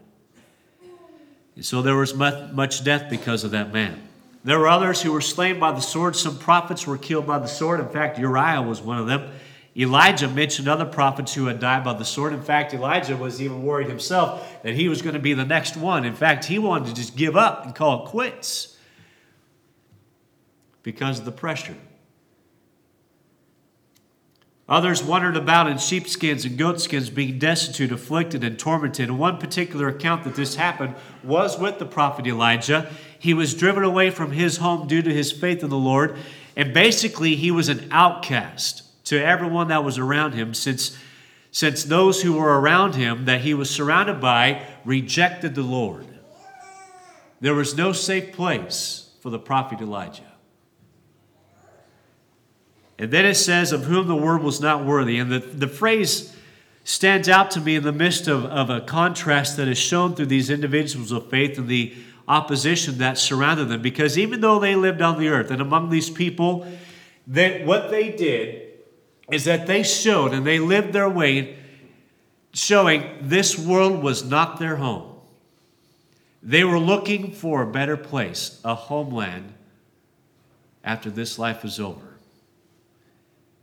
So 1.61 1.81
there 1.81 1.95
was 1.95 2.13
much 2.13 2.83
death 2.83 3.09
because 3.09 3.43
of 3.43 3.51
that 3.51 3.73
man. 3.73 4.01
There 4.43 4.59
were 4.59 4.67
others 4.67 5.01
who 5.01 5.11
were 5.11 5.21
slain 5.21 5.59
by 5.59 5.71
the 5.71 5.81
sword. 5.81 6.15
Some 6.15 6.37
prophets 6.37 6.87
were 6.87 6.97
killed 6.97 7.27
by 7.27 7.39
the 7.39 7.47
sword. 7.47 7.79
In 7.79 7.89
fact, 7.89 8.19
Uriah 8.19 8.61
was 8.61 8.81
one 8.81 8.99
of 8.99 9.07
them. 9.07 9.31
Elijah 9.75 10.27
mentioned 10.27 10.67
other 10.67 10.85
prophets 10.85 11.33
who 11.33 11.45
had 11.45 11.59
died 11.59 11.83
by 11.83 11.93
the 11.93 12.05
sword. 12.05 12.33
In 12.33 12.41
fact, 12.41 12.73
Elijah 12.73 13.17
was 13.17 13.41
even 13.41 13.63
worried 13.63 13.87
himself 13.87 14.61
that 14.63 14.73
he 14.73 14.87
was 14.87 15.01
going 15.01 15.13
to 15.13 15.19
be 15.19 15.33
the 15.33 15.45
next 15.45 15.77
one. 15.77 16.05
In 16.05 16.15
fact, 16.15 16.45
he 16.45 16.57
wanted 16.57 16.87
to 16.87 16.95
just 16.95 17.15
give 17.15 17.35
up 17.35 17.65
and 17.65 17.75
call 17.75 18.05
it 18.05 18.09
quits 18.09 18.77
because 20.81 21.19
of 21.19 21.25
the 21.25 21.31
pressure. 21.31 21.75
Others 24.69 25.01
wandered 25.01 25.37
about 25.37 25.67
in 25.67 25.77
sheepskins 25.77 26.43
and 26.43 26.57
goatskins, 26.57 27.09
being 27.09 27.39
destitute, 27.39 27.91
afflicted, 27.91 28.43
and 28.43 28.59
tormented. 28.59 29.07
And 29.07 29.17
one 29.17 29.37
particular 29.37 29.87
account 29.87 30.25
that 30.25 30.35
this 30.35 30.55
happened 30.55 30.95
was 31.23 31.57
with 31.57 31.79
the 31.79 31.85
prophet 31.85 32.27
Elijah. 32.27 32.91
He 33.17 33.33
was 33.33 33.53
driven 33.53 33.83
away 33.83 34.09
from 34.09 34.33
his 34.33 34.57
home 34.57 34.87
due 34.87 35.01
to 35.01 35.13
his 35.13 35.31
faith 35.31 35.63
in 35.63 35.69
the 35.69 35.77
Lord. 35.77 36.17
And 36.57 36.73
basically, 36.73 37.37
he 37.37 37.49
was 37.49 37.69
an 37.69 37.87
outcast 37.91 38.83
to 39.05 39.23
everyone 39.23 39.69
that 39.69 39.85
was 39.85 39.97
around 39.97 40.33
him, 40.33 40.53
since, 40.53 40.97
since 41.49 41.85
those 41.85 42.21
who 42.23 42.33
were 42.33 42.59
around 42.59 42.95
him 42.95 43.23
that 43.23 43.41
he 43.41 43.53
was 43.53 43.69
surrounded 43.69 44.19
by 44.19 44.63
rejected 44.83 45.55
the 45.55 45.61
Lord. 45.61 46.05
There 47.39 47.55
was 47.55 47.77
no 47.77 47.93
safe 47.93 48.33
place 48.33 49.11
for 49.21 49.29
the 49.29 49.39
prophet 49.39 49.79
Elijah. 49.79 50.26
And 52.99 53.11
then 53.11 53.25
it 53.25 53.35
says, 53.35 53.71
of 53.71 53.83
whom 53.83 54.07
the 54.07 54.15
word 54.15 54.41
was 54.41 54.59
not 54.59 54.83
worthy. 54.83 55.19
And 55.19 55.31
the, 55.31 55.39
the 55.39 55.67
phrase 55.67 56.35
stands 56.83 57.29
out 57.29 57.51
to 57.51 57.61
me 57.61 57.75
in 57.75 57.83
the 57.83 57.91
midst 57.91 58.27
of, 58.27 58.45
of 58.45 58.69
a 58.69 58.81
contrast 58.81 59.57
that 59.57 59.67
is 59.67 59.77
shown 59.77 60.15
through 60.15 60.25
these 60.27 60.49
individuals 60.49 61.11
of 61.11 61.29
faith 61.29 61.57
and 61.57 61.67
the 61.67 61.93
opposition 62.27 62.97
that 62.97 63.17
surrounded 63.17 63.65
them. 63.65 63.81
Because 63.81 64.17
even 64.17 64.41
though 64.41 64.59
they 64.59 64.75
lived 64.75 65.01
on 65.01 65.19
the 65.19 65.27
earth 65.27 65.51
and 65.51 65.61
among 65.61 65.89
these 65.89 66.09
people, 66.09 66.65
that 67.27 67.65
what 67.65 67.91
they 67.91 68.09
did 68.09 68.67
is 69.31 69.45
that 69.45 69.67
they 69.67 69.83
showed 69.83 70.33
and 70.33 70.45
they 70.45 70.59
lived 70.59 70.93
their 70.93 71.09
way 71.09 71.57
showing 72.53 73.03
this 73.21 73.57
world 73.57 74.01
was 74.01 74.23
not 74.23 74.57
their 74.57 74.77
home. 74.77 75.13
They 76.41 76.63
were 76.63 76.79
looking 76.79 77.31
for 77.31 77.61
a 77.61 77.67
better 77.67 77.97
place, 77.97 78.61
a 78.63 78.73
homeland, 78.73 79.53
after 80.83 81.09
this 81.09 81.37
life 81.37 81.63
was 81.63 81.79
over. 81.79 82.06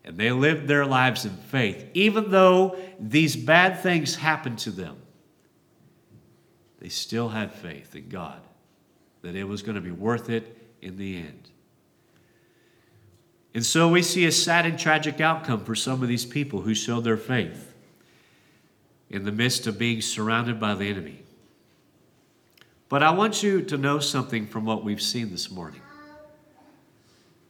And 0.04 0.18
they 0.18 0.30
lived 0.30 0.68
their 0.68 0.84
lives 0.84 1.24
in 1.24 1.36
faith. 1.36 1.86
Even 1.94 2.30
though 2.30 2.76
these 3.00 3.36
bad 3.36 3.80
things 3.80 4.16
happened 4.16 4.58
to 4.60 4.70
them, 4.70 4.98
they 6.78 6.90
still 6.90 7.30
had 7.30 7.52
faith 7.52 7.96
in 7.96 8.08
God 8.10 8.40
that 9.22 9.34
it 9.34 9.44
was 9.44 9.62
going 9.62 9.76
to 9.76 9.80
be 9.80 9.90
worth 9.90 10.28
it 10.28 10.58
in 10.82 10.98
the 10.98 11.16
end. 11.16 11.48
And 13.54 13.64
so 13.64 13.88
we 13.88 14.02
see 14.02 14.26
a 14.26 14.32
sad 14.32 14.66
and 14.66 14.78
tragic 14.78 15.20
outcome 15.20 15.64
for 15.64 15.74
some 15.74 16.02
of 16.02 16.08
these 16.08 16.26
people 16.26 16.60
who 16.60 16.74
showed 16.74 17.04
their 17.04 17.16
faith 17.16 17.72
in 19.08 19.24
the 19.24 19.32
midst 19.32 19.66
of 19.66 19.78
being 19.78 20.02
surrounded 20.02 20.60
by 20.60 20.74
the 20.74 20.88
enemy. 20.88 21.22
But 22.88 23.02
I 23.02 23.12
want 23.12 23.42
you 23.42 23.62
to 23.62 23.78
know 23.78 23.98
something 23.98 24.46
from 24.46 24.64
what 24.64 24.84
we've 24.84 25.00
seen 25.00 25.30
this 25.30 25.50
morning. 25.50 25.80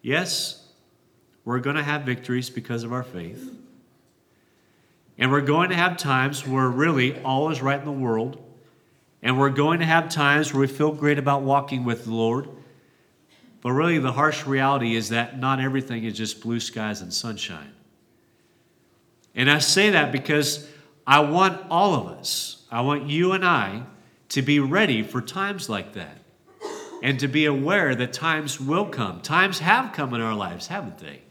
Yes, 0.00 0.63
we're 1.44 1.60
going 1.60 1.76
to 1.76 1.82
have 1.82 2.02
victories 2.02 2.50
because 2.50 2.84
of 2.84 2.92
our 2.92 3.02
faith. 3.02 3.50
And 5.18 5.30
we're 5.30 5.42
going 5.42 5.70
to 5.70 5.76
have 5.76 5.96
times 5.96 6.46
where 6.46 6.68
really 6.68 7.20
all 7.22 7.50
is 7.50 7.62
right 7.62 7.78
in 7.78 7.84
the 7.84 7.92
world. 7.92 8.42
And 9.22 9.38
we're 9.38 9.50
going 9.50 9.80
to 9.80 9.86
have 9.86 10.08
times 10.08 10.52
where 10.52 10.62
we 10.62 10.66
feel 10.66 10.92
great 10.92 11.18
about 11.18 11.42
walking 11.42 11.84
with 11.84 12.04
the 12.04 12.12
Lord. 12.12 12.48
But 13.62 13.72
really, 13.72 13.98
the 13.98 14.12
harsh 14.12 14.46
reality 14.46 14.94
is 14.94 15.08
that 15.10 15.38
not 15.38 15.60
everything 15.60 16.04
is 16.04 16.14
just 16.14 16.42
blue 16.42 16.60
skies 16.60 17.00
and 17.00 17.12
sunshine. 17.12 17.72
And 19.34 19.50
I 19.50 19.58
say 19.58 19.90
that 19.90 20.12
because 20.12 20.68
I 21.06 21.20
want 21.20 21.66
all 21.70 21.94
of 21.94 22.06
us, 22.18 22.64
I 22.70 22.82
want 22.82 23.08
you 23.08 23.32
and 23.32 23.44
I 23.44 23.84
to 24.30 24.42
be 24.42 24.60
ready 24.60 25.02
for 25.02 25.20
times 25.20 25.68
like 25.68 25.94
that 25.94 26.18
and 27.02 27.18
to 27.20 27.28
be 27.28 27.46
aware 27.46 27.94
that 27.94 28.12
times 28.12 28.60
will 28.60 28.86
come. 28.86 29.20
Times 29.20 29.58
have 29.60 29.92
come 29.92 30.14
in 30.14 30.20
our 30.20 30.34
lives, 30.34 30.66
haven't 30.66 30.98
they? 30.98 31.23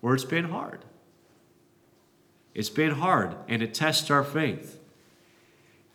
Where 0.00 0.14
it's 0.14 0.24
been 0.24 0.46
hard. 0.46 0.84
It's 2.54 2.70
been 2.70 2.92
hard, 2.92 3.36
and 3.48 3.62
it 3.62 3.74
tests 3.74 4.10
our 4.10 4.24
faith. 4.24 4.80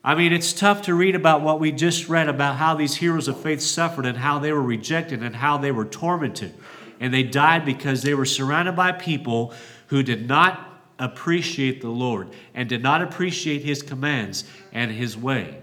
I 0.03 0.15
mean, 0.15 0.33
it's 0.33 0.51
tough 0.51 0.81
to 0.83 0.93
read 0.93 1.15
about 1.15 1.41
what 1.41 1.59
we 1.59 1.71
just 1.71 2.09
read 2.09 2.27
about 2.27 2.57
how 2.57 2.75
these 2.75 2.95
heroes 2.95 3.27
of 3.27 3.39
faith 3.39 3.61
suffered 3.61 4.05
and 4.05 4.17
how 4.17 4.39
they 4.39 4.51
were 4.51 4.61
rejected 4.61 5.23
and 5.23 5.35
how 5.35 5.57
they 5.57 5.71
were 5.71 5.85
tormented. 5.85 6.53
And 6.99 7.13
they 7.13 7.23
died 7.23 7.65
because 7.65 8.01
they 8.01 8.13
were 8.13 8.25
surrounded 8.25 8.75
by 8.75 8.91
people 8.91 9.53
who 9.87 10.03
did 10.03 10.27
not 10.27 10.81
appreciate 10.99 11.81
the 11.81 11.89
Lord 11.89 12.29
and 12.53 12.67
did 12.67 12.83
not 12.83 13.01
appreciate 13.01 13.63
His 13.63 13.81
commands 13.81 14.43
and 14.73 14.91
His 14.91 15.17
way. 15.17 15.61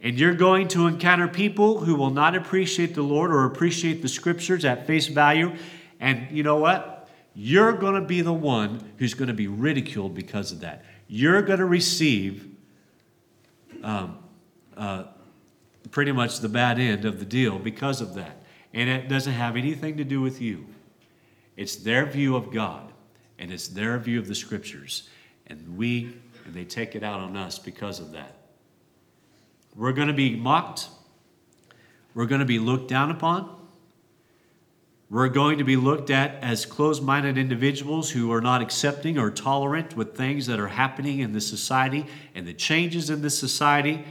And 0.00 0.18
you're 0.18 0.34
going 0.34 0.68
to 0.68 0.86
encounter 0.86 1.28
people 1.28 1.80
who 1.80 1.94
will 1.94 2.10
not 2.10 2.34
appreciate 2.34 2.94
the 2.94 3.02
Lord 3.02 3.30
or 3.30 3.44
appreciate 3.44 4.02
the 4.02 4.08
scriptures 4.08 4.64
at 4.64 4.86
face 4.86 5.06
value 5.06 5.54
and 6.02 6.26
you 6.32 6.42
know 6.42 6.56
what? 6.56 7.08
You're 7.32 7.72
going 7.72 7.94
to 7.94 8.06
be 8.06 8.20
the 8.20 8.32
one 8.32 8.92
who's 8.98 9.14
going 9.14 9.28
to 9.28 9.34
be 9.34 9.46
ridiculed 9.46 10.14
because 10.14 10.50
of 10.50 10.60
that. 10.60 10.84
You're 11.06 11.40
going 11.42 11.60
to 11.60 11.64
receive 11.64 12.48
um, 13.84 14.18
uh, 14.76 15.04
pretty 15.92 16.10
much 16.10 16.40
the 16.40 16.48
bad 16.48 16.80
end 16.80 17.04
of 17.04 17.20
the 17.20 17.24
deal 17.24 17.58
because 17.58 18.00
of 18.00 18.14
that. 18.14 18.42
And 18.74 18.90
it 18.90 19.08
doesn't 19.08 19.32
have 19.32 19.56
anything 19.56 19.96
to 19.98 20.04
do 20.04 20.20
with 20.20 20.42
you. 20.42 20.66
It's 21.56 21.76
their 21.76 22.04
view 22.04 22.34
of 22.34 22.52
God, 22.52 22.92
and 23.38 23.52
it's 23.52 23.68
their 23.68 23.96
view 23.98 24.18
of 24.18 24.26
the 24.26 24.34
scriptures. 24.34 25.08
And 25.46 25.76
we, 25.76 26.16
and 26.46 26.52
they 26.52 26.64
take 26.64 26.96
it 26.96 27.04
out 27.04 27.20
on 27.20 27.36
us 27.36 27.60
because 27.60 28.00
of 28.00 28.12
that. 28.12 28.34
We're 29.76 29.92
going 29.92 30.08
to 30.08 30.14
be 30.14 30.34
mocked. 30.34 30.88
We're 32.14 32.26
going 32.26 32.40
to 32.40 32.46
be 32.46 32.58
looked 32.58 32.88
down 32.88 33.10
upon. 33.10 33.61
We're 35.12 35.28
going 35.28 35.58
to 35.58 35.64
be 35.64 35.76
looked 35.76 36.08
at 36.08 36.42
as 36.42 36.64
closed 36.64 37.02
minded 37.02 37.36
individuals 37.36 38.10
who 38.10 38.32
are 38.32 38.40
not 38.40 38.62
accepting 38.62 39.18
or 39.18 39.30
tolerant 39.30 39.94
with 39.94 40.16
things 40.16 40.46
that 40.46 40.58
are 40.58 40.68
happening 40.68 41.18
in 41.18 41.34
this 41.34 41.46
society 41.46 42.06
and 42.34 42.46
the 42.46 42.54
changes 42.54 43.10
in 43.10 43.20
this 43.20 43.38
society. 43.38 44.06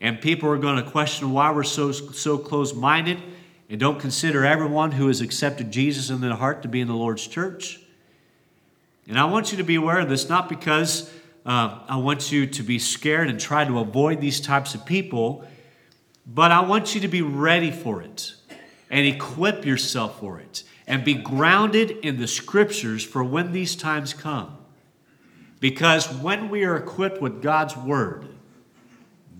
And 0.00 0.20
people 0.20 0.48
are 0.48 0.58
going 0.58 0.82
to 0.84 0.90
question 0.90 1.30
why 1.30 1.52
we're 1.52 1.62
so, 1.62 1.92
so 1.92 2.36
closed 2.36 2.76
minded 2.76 3.22
and 3.70 3.78
don't 3.78 4.00
consider 4.00 4.44
everyone 4.44 4.90
who 4.90 5.06
has 5.06 5.20
accepted 5.20 5.70
Jesus 5.70 6.10
in 6.10 6.20
their 6.20 6.34
heart 6.34 6.62
to 6.62 6.68
be 6.68 6.80
in 6.80 6.88
the 6.88 6.96
Lord's 6.96 7.24
church. 7.24 7.78
And 9.06 9.20
I 9.20 9.24
want 9.26 9.52
you 9.52 9.58
to 9.58 9.64
be 9.64 9.76
aware 9.76 10.00
of 10.00 10.08
this, 10.08 10.28
not 10.28 10.48
because 10.48 11.12
uh, 11.46 11.78
I 11.88 11.96
want 11.98 12.32
you 12.32 12.44
to 12.48 12.62
be 12.64 12.80
scared 12.80 13.30
and 13.30 13.38
try 13.38 13.64
to 13.64 13.78
avoid 13.78 14.20
these 14.20 14.40
types 14.40 14.74
of 14.74 14.84
people, 14.84 15.46
but 16.26 16.50
I 16.50 16.62
want 16.62 16.96
you 16.96 17.02
to 17.02 17.08
be 17.08 17.22
ready 17.22 17.70
for 17.70 18.02
it 18.02 18.32
and 18.90 19.06
equip 19.06 19.64
yourself 19.64 20.20
for 20.20 20.38
it 20.40 20.62
and 20.86 21.04
be 21.04 21.14
grounded 21.14 21.90
in 21.90 22.18
the 22.18 22.26
scriptures 22.26 23.04
for 23.04 23.22
when 23.22 23.52
these 23.52 23.76
times 23.76 24.14
come. 24.14 24.56
Because 25.60 26.12
when 26.12 26.48
we 26.48 26.64
are 26.64 26.76
equipped 26.76 27.20
with 27.20 27.42
God's 27.42 27.76
word, 27.76 28.26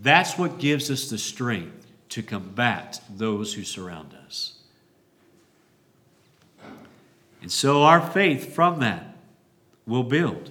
that's 0.00 0.36
what 0.36 0.58
gives 0.58 0.90
us 0.90 1.08
the 1.08 1.18
strength 1.18 1.86
to 2.10 2.22
combat 2.22 3.00
those 3.08 3.54
who 3.54 3.64
surround 3.64 4.14
us. 4.26 4.54
And 7.40 7.50
so 7.52 7.82
our 7.82 8.00
faith 8.00 8.54
from 8.54 8.80
that 8.80 9.16
will 9.86 10.02
build 10.02 10.50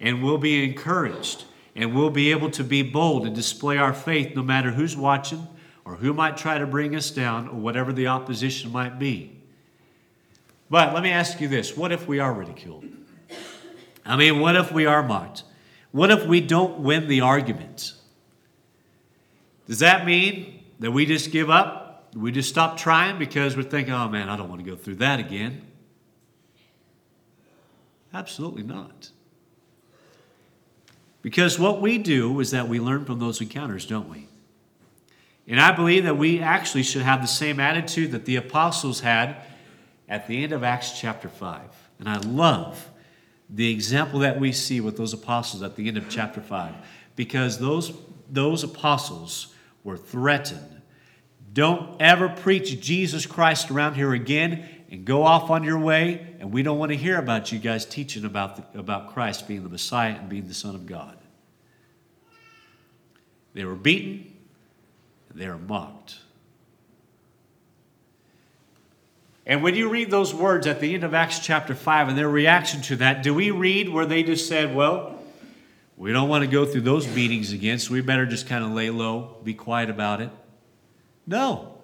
and 0.00 0.22
we'll 0.22 0.38
be 0.38 0.62
encouraged 0.62 1.44
and 1.74 1.94
we'll 1.94 2.10
be 2.10 2.30
able 2.30 2.50
to 2.52 2.62
be 2.62 2.82
bold 2.82 3.26
and 3.26 3.34
display 3.34 3.78
our 3.78 3.94
faith 3.94 4.36
no 4.36 4.42
matter 4.42 4.70
who's 4.70 4.96
watching 4.96 5.48
or 5.84 5.96
who 5.96 6.12
might 6.12 6.36
try 6.36 6.58
to 6.58 6.66
bring 6.66 6.94
us 6.96 7.10
down 7.10 7.48
or 7.48 7.56
whatever 7.56 7.92
the 7.92 8.06
opposition 8.06 8.72
might 8.72 8.98
be. 8.98 9.40
But 10.70 10.94
let 10.94 11.02
me 11.02 11.10
ask 11.10 11.40
you 11.40 11.48
this 11.48 11.76
what 11.76 11.92
if 11.92 12.08
we 12.08 12.18
are 12.18 12.32
ridiculed? 12.32 12.84
I 14.04 14.16
mean, 14.16 14.40
what 14.40 14.56
if 14.56 14.72
we 14.72 14.86
are 14.86 15.02
mocked? 15.02 15.44
What 15.92 16.10
if 16.10 16.26
we 16.26 16.40
don't 16.40 16.80
win 16.80 17.08
the 17.08 17.20
argument? 17.20 17.92
Does 19.66 19.78
that 19.78 20.04
mean 20.04 20.64
that 20.80 20.90
we 20.90 21.06
just 21.06 21.30
give 21.30 21.48
up? 21.48 22.10
We 22.14 22.32
just 22.32 22.48
stop 22.48 22.76
trying 22.76 23.18
because 23.18 23.56
we're 23.56 23.62
thinking, 23.62 23.94
oh 23.94 24.08
man, 24.08 24.28
I 24.28 24.36
don't 24.36 24.48
want 24.48 24.64
to 24.64 24.70
go 24.70 24.76
through 24.76 24.96
that 24.96 25.20
again? 25.20 25.62
Absolutely 28.12 28.62
not. 28.62 29.10
Because 31.22 31.58
what 31.58 31.80
we 31.80 31.98
do 31.98 32.38
is 32.40 32.50
that 32.50 32.68
we 32.68 32.78
learn 32.78 33.04
from 33.04 33.18
those 33.18 33.40
encounters, 33.40 33.86
don't 33.86 34.08
we? 34.08 34.28
And 35.46 35.60
I 35.60 35.72
believe 35.72 36.04
that 36.04 36.16
we 36.16 36.40
actually 36.40 36.82
should 36.82 37.02
have 37.02 37.20
the 37.20 37.28
same 37.28 37.60
attitude 37.60 38.12
that 38.12 38.24
the 38.24 38.36
apostles 38.36 39.00
had 39.00 39.36
at 40.08 40.26
the 40.26 40.42
end 40.42 40.52
of 40.52 40.62
Acts 40.62 40.98
chapter 40.98 41.28
5. 41.28 41.60
And 41.98 42.08
I 42.08 42.18
love 42.18 42.90
the 43.50 43.70
example 43.70 44.20
that 44.20 44.40
we 44.40 44.52
see 44.52 44.80
with 44.80 44.96
those 44.96 45.12
apostles 45.12 45.62
at 45.62 45.76
the 45.76 45.86
end 45.86 45.98
of 45.98 46.08
chapter 46.08 46.40
5 46.40 46.74
because 47.14 47.58
those, 47.58 47.92
those 48.30 48.64
apostles 48.64 49.54
were 49.82 49.98
threatened. 49.98 50.82
Don't 51.52 52.00
ever 52.00 52.28
preach 52.28 52.80
Jesus 52.80 53.26
Christ 53.26 53.70
around 53.70 53.94
here 53.94 54.12
again 54.12 54.68
and 54.90 55.04
go 55.04 55.22
off 55.22 55.50
on 55.50 55.62
your 55.62 55.78
way. 55.78 56.26
And 56.40 56.52
we 56.52 56.62
don't 56.62 56.78
want 56.78 56.90
to 56.90 56.96
hear 56.96 57.18
about 57.18 57.52
you 57.52 57.58
guys 57.58 57.84
teaching 57.84 58.24
about, 58.24 58.72
the, 58.72 58.78
about 58.78 59.12
Christ 59.12 59.46
being 59.46 59.62
the 59.62 59.68
Messiah 59.68 60.14
and 60.14 60.28
being 60.28 60.48
the 60.48 60.54
Son 60.54 60.74
of 60.74 60.86
God. 60.86 61.16
They 63.52 63.64
were 63.64 63.76
beaten, 63.76 64.33
they 65.34 65.48
were 65.48 65.58
mocked. 65.58 66.18
And 69.46 69.62
when 69.62 69.74
you 69.74 69.90
read 69.90 70.10
those 70.10 70.34
words 70.34 70.66
at 70.66 70.80
the 70.80 70.94
end 70.94 71.04
of 71.04 71.12
Acts 71.12 71.38
chapter 71.38 71.74
5 71.74 72.08
and 72.08 72.18
their 72.18 72.28
reaction 72.28 72.80
to 72.82 72.96
that, 72.96 73.22
do 73.22 73.34
we 73.34 73.50
read 73.50 73.90
where 73.90 74.06
they 74.06 74.22
just 74.22 74.48
said, 74.48 74.74
well, 74.74 75.20
we 75.96 76.12
don't 76.12 76.28
want 76.28 76.44
to 76.44 76.50
go 76.50 76.64
through 76.64 76.80
those 76.80 77.06
beatings 77.06 77.52
again, 77.52 77.78
so 77.78 77.92
we 77.92 78.00
better 78.00 78.24
just 78.24 78.46
kind 78.46 78.64
of 78.64 78.70
lay 78.70 78.88
low, 78.88 79.36
be 79.44 79.52
quiet 79.52 79.90
about 79.90 80.22
it? 80.22 80.30
No. 81.26 81.78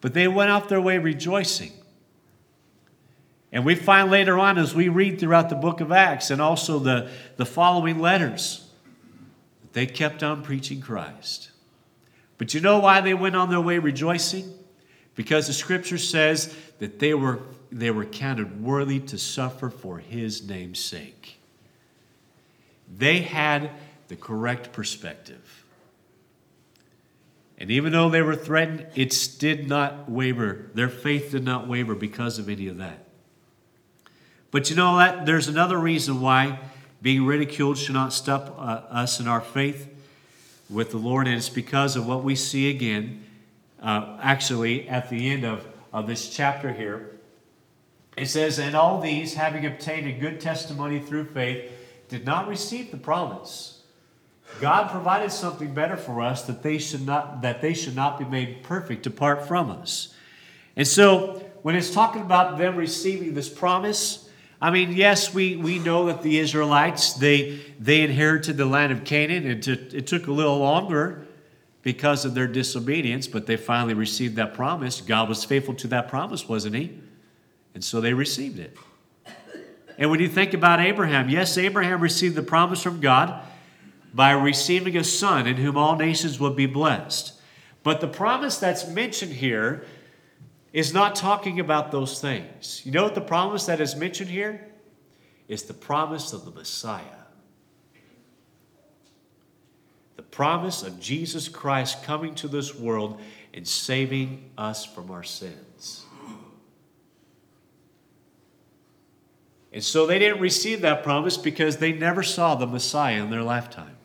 But 0.00 0.12
they 0.12 0.26
went 0.26 0.50
out 0.50 0.68
their 0.68 0.80
way 0.80 0.98
rejoicing. 0.98 1.72
And 3.52 3.64
we 3.64 3.76
find 3.76 4.10
later 4.10 4.38
on, 4.38 4.58
as 4.58 4.74
we 4.74 4.88
read 4.88 5.20
throughout 5.20 5.48
the 5.48 5.56
book 5.56 5.80
of 5.80 5.92
Acts 5.92 6.30
and 6.30 6.42
also 6.42 6.80
the, 6.80 7.10
the 7.36 7.46
following 7.46 8.00
letters, 8.00 8.68
that 9.62 9.72
they 9.72 9.86
kept 9.86 10.22
on 10.22 10.42
preaching 10.42 10.80
Christ. 10.80 11.52
But 12.38 12.54
you 12.54 12.60
know 12.60 12.78
why 12.78 13.00
they 13.00 13.14
went 13.14 13.36
on 13.36 13.50
their 13.50 13.60
way 13.60 13.78
rejoicing? 13.78 14.52
Because 15.14 15.46
the 15.46 15.52
scripture 15.52 15.98
says 15.98 16.54
that 16.78 16.98
they 16.98 17.14
were, 17.14 17.40
they 17.72 17.90
were 17.90 18.04
counted 18.04 18.62
worthy 18.62 19.00
to 19.00 19.18
suffer 19.18 19.70
for 19.70 19.98
his 19.98 20.46
name's 20.46 20.78
sake. 20.78 21.38
They 22.94 23.20
had 23.20 23.70
the 24.08 24.16
correct 24.16 24.72
perspective. 24.72 25.64
And 27.58 27.70
even 27.70 27.92
though 27.92 28.10
they 28.10 28.20
were 28.20 28.36
threatened, 28.36 28.86
it 28.94 29.36
did 29.38 29.66
not 29.66 30.10
waver. 30.10 30.70
Their 30.74 30.90
faith 30.90 31.30
did 31.30 31.42
not 31.42 31.66
waver 31.66 31.94
because 31.94 32.38
of 32.38 32.50
any 32.50 32.68
of 32.68 32.76
that. 32.76 33.06
But 34.50 34.68
you 34.68 34.76
know 34.76 34.98
that 34.98 35.24
there's 35.24 35.48
another 35.48 35.78
reason 35.78 36.20
why 36.20 36.58
being 37.00 37.24
ridiculed 37.24 37.78
should 37.78 37.94
not 37.94 38.12
stop 38.12 38.54
uh, 38.58 38.82
us 38.90 39.20
in 39.20 39.26
our 39.26 39.40
faith 39.40 39.88
with 40.68 40.90
the 40.90 40.96
Lord, 40.96 41.26
and 41.26 41.36
it's 41.36 41.48
because 41.48 41.96
of 41.96 42.06
what 42.06 42.24
we 42.24 42.34
see 42.34 42.70
again 42.70 43.24
uh, 43.80 44.18
actually 44.20 44.88
at 44.88 45.10
the 45.10 45.30
end 45.30 45.44
of, 45.44 45.66
of 45.92 46.06
this 46.06 46.28
chapter 46.28 46.72
here. 46.72 47.18
It 48.16 48.26
says, 48.26 48.58
And 48.58 48.74
all 48.74 49.00
these, 49.00 49.34
having 49.34 49.66
obtained 49.66 50.06
a 50.06 50.12
good 50.12 50.40
testimony 50.40 50.98
through 50.98 51.26
faith, 51.26 51.70
did 52.08 52.24
not 52.24 52.48
receive 52.48 52.90
the 52.90 52.96
promise. 52.96 53.82
God 54.60 54.90
provided 54.90 55.32
something 55.32 55.74
better 55.74 55.96
for 55.96 56.22
us 56.22 56.42
that 56.46 56.62
they 56.62 56.78
should 56.78 57.04
not, 57.04 57.42
that 57.42 57.60
they 57.60 57.74
should 57.74 57.96
not 57.96 58.18
be 58.18 58.24
made 58.24 58.62
perfect 58.62 59.06
apart 59.06 59.46
from 59.46 59.70
us. 59.70 60.14
And 60.76 60.86
so 60.86 61.44
when 61.62 61.74
it's 61.74 61.90
talking 61.90 62.22
about 62.22 62.58
them 62.58 62.76
receiving 62.76 63.34
this 63.34 63.48
promise, 63.48 64.25
I 64.60 64.70
mean, 64.70 64.92
yes, 64.92 65.34
we, 65.34 65.56
we 65.56 65.78
know 65.78 66.06
that 66.06 66.22
the 66.22 66.38
Israelites, 66.38 67.12
they, 67.14 67.60
they 67.78 68.00
inherited 68.02 68.56
the 68.56 68.64
land 68.64 68.90
of 68.90 69.04
Canaan. 69.04 69.46
It, 69.46 69.68
it 69.68 70.06
took 70.06 70.26
a 70.26 70.32
little 70.32 70.58
longer 70.58 71.26
because 71.82 72.24
of 72.24 72.34
their 72.34 72.46
disobedience, 72.46 73.26
but 73.26 73.46
they 73.46 73.56
finally 73.56 73.94
received 73.94 74.36
that 74.36 74.54
promise. 74.54 75.00
God 75.00 75.28
was 75.28 75.44
faithful 75.44 75.74
to 75.74 75.88
that 75.88 76.08
promise, 76.08 76.48
wasn't 76.48 76.74
He? 76.74 76.98
And 77.74 77.84
so 77.84 78.00
they 78.00 78.14
received 78.14 78.58
it. 78.58 78.76
And 79.98 80.10
when 80.10 80.20
you 80.20 80.28
think 80.28 80.54
about 80.54 80.80
Abraham, 80.80 81.28
yes, 81.28 81.56
Abraham 81.56 82.00
received 82.00 82.34
the 82.34 82.42
promise 82.42 82.82
from 82.82 83.00
God 83.00 83.42
by 84.12 84.30
receiving 84.30 84.96
a 84.96 85.04
son 85.04 85.46
in 85.46 85.56
whom 85.56 85.76
all 85.76 85.96
nations 85.96 86.40
would 86.40 86.56
be 86.56 86.66
blessed. 86.66 87.34
But 87.82 88.00
the 88.00 88.08
promise 88.08 88.56
that's 88.56 88.88
mentioned 88.88 89.34
here 89.34 89.84
is 90.76 90.92
not 90.92 91.16
talking 91.16 91.58
about 91.58 91.90
those 91.90 92.20
things. 92.20 92.82
You 92.84 92.92
know 92.92 93.04
what 93.04 93.14
the 93.14 93.20
promise 93.22 93.64
that 93.64 93.80
is 93.80 93.96
mentioned 93.96 94.28
here? 94.28 94.60
Is 95.48 95.62
the 95.62 95.72
promise 95.72 96.34
of 96.34 96.44
the 96.44 96.50
Messiah. 96.50 97.02
the 100.16 100.22
promise 100.22 100.82
of 100.82 100.98
Jesus 100.98 101.48
Christ 101.48 102.02
coming 102.02 102.34
to 102.36 102.48
this 102.48 102.74
world 102.74 103.20
and 103.52 103.68
saving 103.68 104.50
us 104.56 104.84
from 104.84 105.10
our 105.10 105.22
sins. 105.22 106.04
And 109.72 109.84
so 109.84 110.06
they 110.06 110.18
didn't 110.18 110.40
receive 110.40 110.80
that 110.80 111.02
promise 111.02 111.36
because 111.36 111.76
they 111.76 111.92
never 111.92 112.22
saw 112.22 112.54
the 112.54 112.66
Messiah 112.66 113.22
in 113.22 113.30
their 113.30 113.42
lifetime. 113.42 113.96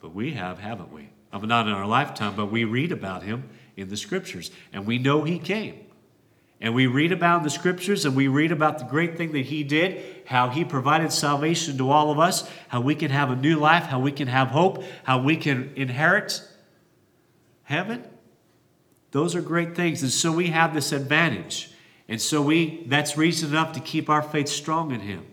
But 0.00 0.14
we 0.14 0.32
have, 0.32 0.58
haven't 0.58 0.90
we? 0.90 1.10
I 1.30 1.38
mean, 1.38 1.48
not 1.48 1.66
in 1.66 1.72
our 1.74 1.86
lifetime, 1.86 2.34
but 2.34 2.46
we 2.46 2.64
read 2.64 2.92
about 2.92 3.24
him 3.24 3.50
in 3.76 3.88
the 3.88 3.96
scriptures, 3.96 4.50
and 4.72 4.86
we 4.86 4.98
know 4.98 5.24
he 5.24 5.38
came. 5.38 5.84
And 6.60 6.74
we 6.74 6.86
read 6.86 7.12
about 7.12 7.42
the 7.42 7.50
scriptures 7.50 8.06
and 8.06 8.16
we 8.16 8.28
read 8.28 8.50
about 8.50 8.78
the 8.78 8.84
great 8.84 9.18
thing 9.18 9.32
that 9.32 9.44
he 9.44 9.64
did, 9.64 10.02
how 10.24 10.48
he 10.48 10.64
provided 10.64 11.12
salvation 11.12 11.76
to 11.76 11.90
all 11.90 12.10
of 12.10 12.18
us, 12.18 12.48
how 12.68 12.80
we 12.80 12.94
can 12.94 13.10
have 13.10 13.30
a 13.30 13.36
new 13.36 13.58
life, 13.58 13.84
how 13.84 14.00
we 14.00 14.12
can 14.12 14.28
have 14.28 14.48
hope, 14.48 14.82
how 15.02 15.20
we 15.20 15.36
can 15.36 15.72
inherit 15.76 16.42
heaven. 17.64 18.04
Those 19.10 19.34
are 19.34 19.42
great 19.42 19.76
things. 19.76 20.02
And 20.02 20.10
so 20.10 20.32
we 20.32 20.46
have 20.46 20.72
this 20.72 20.92
advantage. 20.92 21.70
And 22.08 22.20
so 22.20 22.40
we 22.40 22.84
that's 22.86 23.16
reason 23.16 23.50
enough 23.50 23.72
to 23.72 23.80
keep 23.80 24.08
our 24.08 24.22
faith 24.22 24.48
strong 24.48 24.90
in 24.92 25.00
him. 25.00 25.26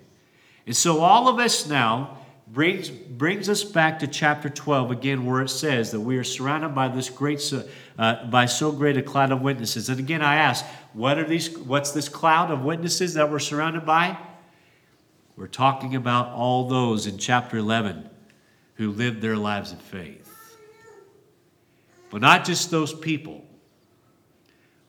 And 0.66 0.76
so 0.76 1.00
all 1.00 1.28
of 1.30 1.40
us 1.40 1.68
now 1.68 2.18
brings, 2.48 2.90
brings 2.90 3.50
us 3.50 3.64
back 3.64 4.00
to 4.00 4.08
chapter 4.08 4.50
12 4.50 4.92
again, 4.92 5.26
where 5.26 5.42
it 5.42 5.50
says 5.50 5.92
that 5.92 6.02
we 6.02 6.18
are 6.18 6.24
surrounded 6.24 6.76
by 6.76 6.88
this 6.88 7.10
great, 7.10 7.42
uh, 8.02 8.26
by 8.26 8.48
so 8.48 8.72
great 8.72 8.98
a 8.98 9.02
cloud 9.04 9.32
of 9.32 9.44
witnesses. 9.44 9.88
And 9.88 10.00
again, 10.00 10.24
I 10.24 10.38
ask, 10.38 10.66
what 10.94 11.20
are 11.20 11.24
these? 11.24 11.56
What's 11.56 11.92
this 11.92 12.10
cloud 12.10 12.50
of 12.50 12.64
witnesses 12.64 13.14
that 13.14 13.30
we're 13.30 13.38
surrounded 13.38 13.86
by? 13.86 14.18
We're 15.38 15.46
talking 15.46 15.96
about 15.96 16.30
all 16.30 16.68
those 16.68 17.06
in 17.06 17.20
chapter 17.20 17.58
11 17.58 18.10
who 18.74 18.90
lived 18.90 19.22
their 19.22 19.38
lives 19.38 19.72
of 19.72 19.80
faith. 19.80 20.28
But 22.10 22.22
not 22.22 22.44
just 22.44 22.72
those 22.72 22.92
people, 22.92 23.46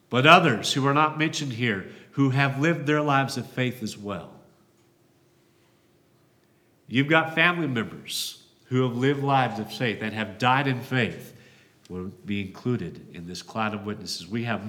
but 0.09 0.27
others 0.27 0.73
who 0.73 0.87
are 0.87 0.95
not 0.95 1.19
mentioned 1.19 1.53
here 1.53 1.89
who 2.13 2.31
have 2.31 2.61
lived 2.61 2.87
their 2.87 3.03
lives 3.03 3.37
of 3.37 3.47
faith 3.47 3.83
as 3.83 3.97
well. 3.97 4.31
You've 6.89 7.09
got 7.09 7.35
family 7.35 7.67
members 7.67 8.43
who 8.67 8.83
have 8.89 8.97
lived 8.97 9.23
lives 9.23 9.61
of 9.61 9.71
faith 9.71 9.99
and 10.01 10.15
have 10.15 10.39
died 10.39 10.67
in 10.67 10.81
faith 10.81 11.37
will 11.93 12.11
be 12.25 12.41
included 12.41 13.07
in 13.13 13.27
this 13.27 13.43
cloud 13.43 13.75
of 13.75 13.85
witnesses. 13.85 14.27
We 14.27 14.45
have 14.45 14.63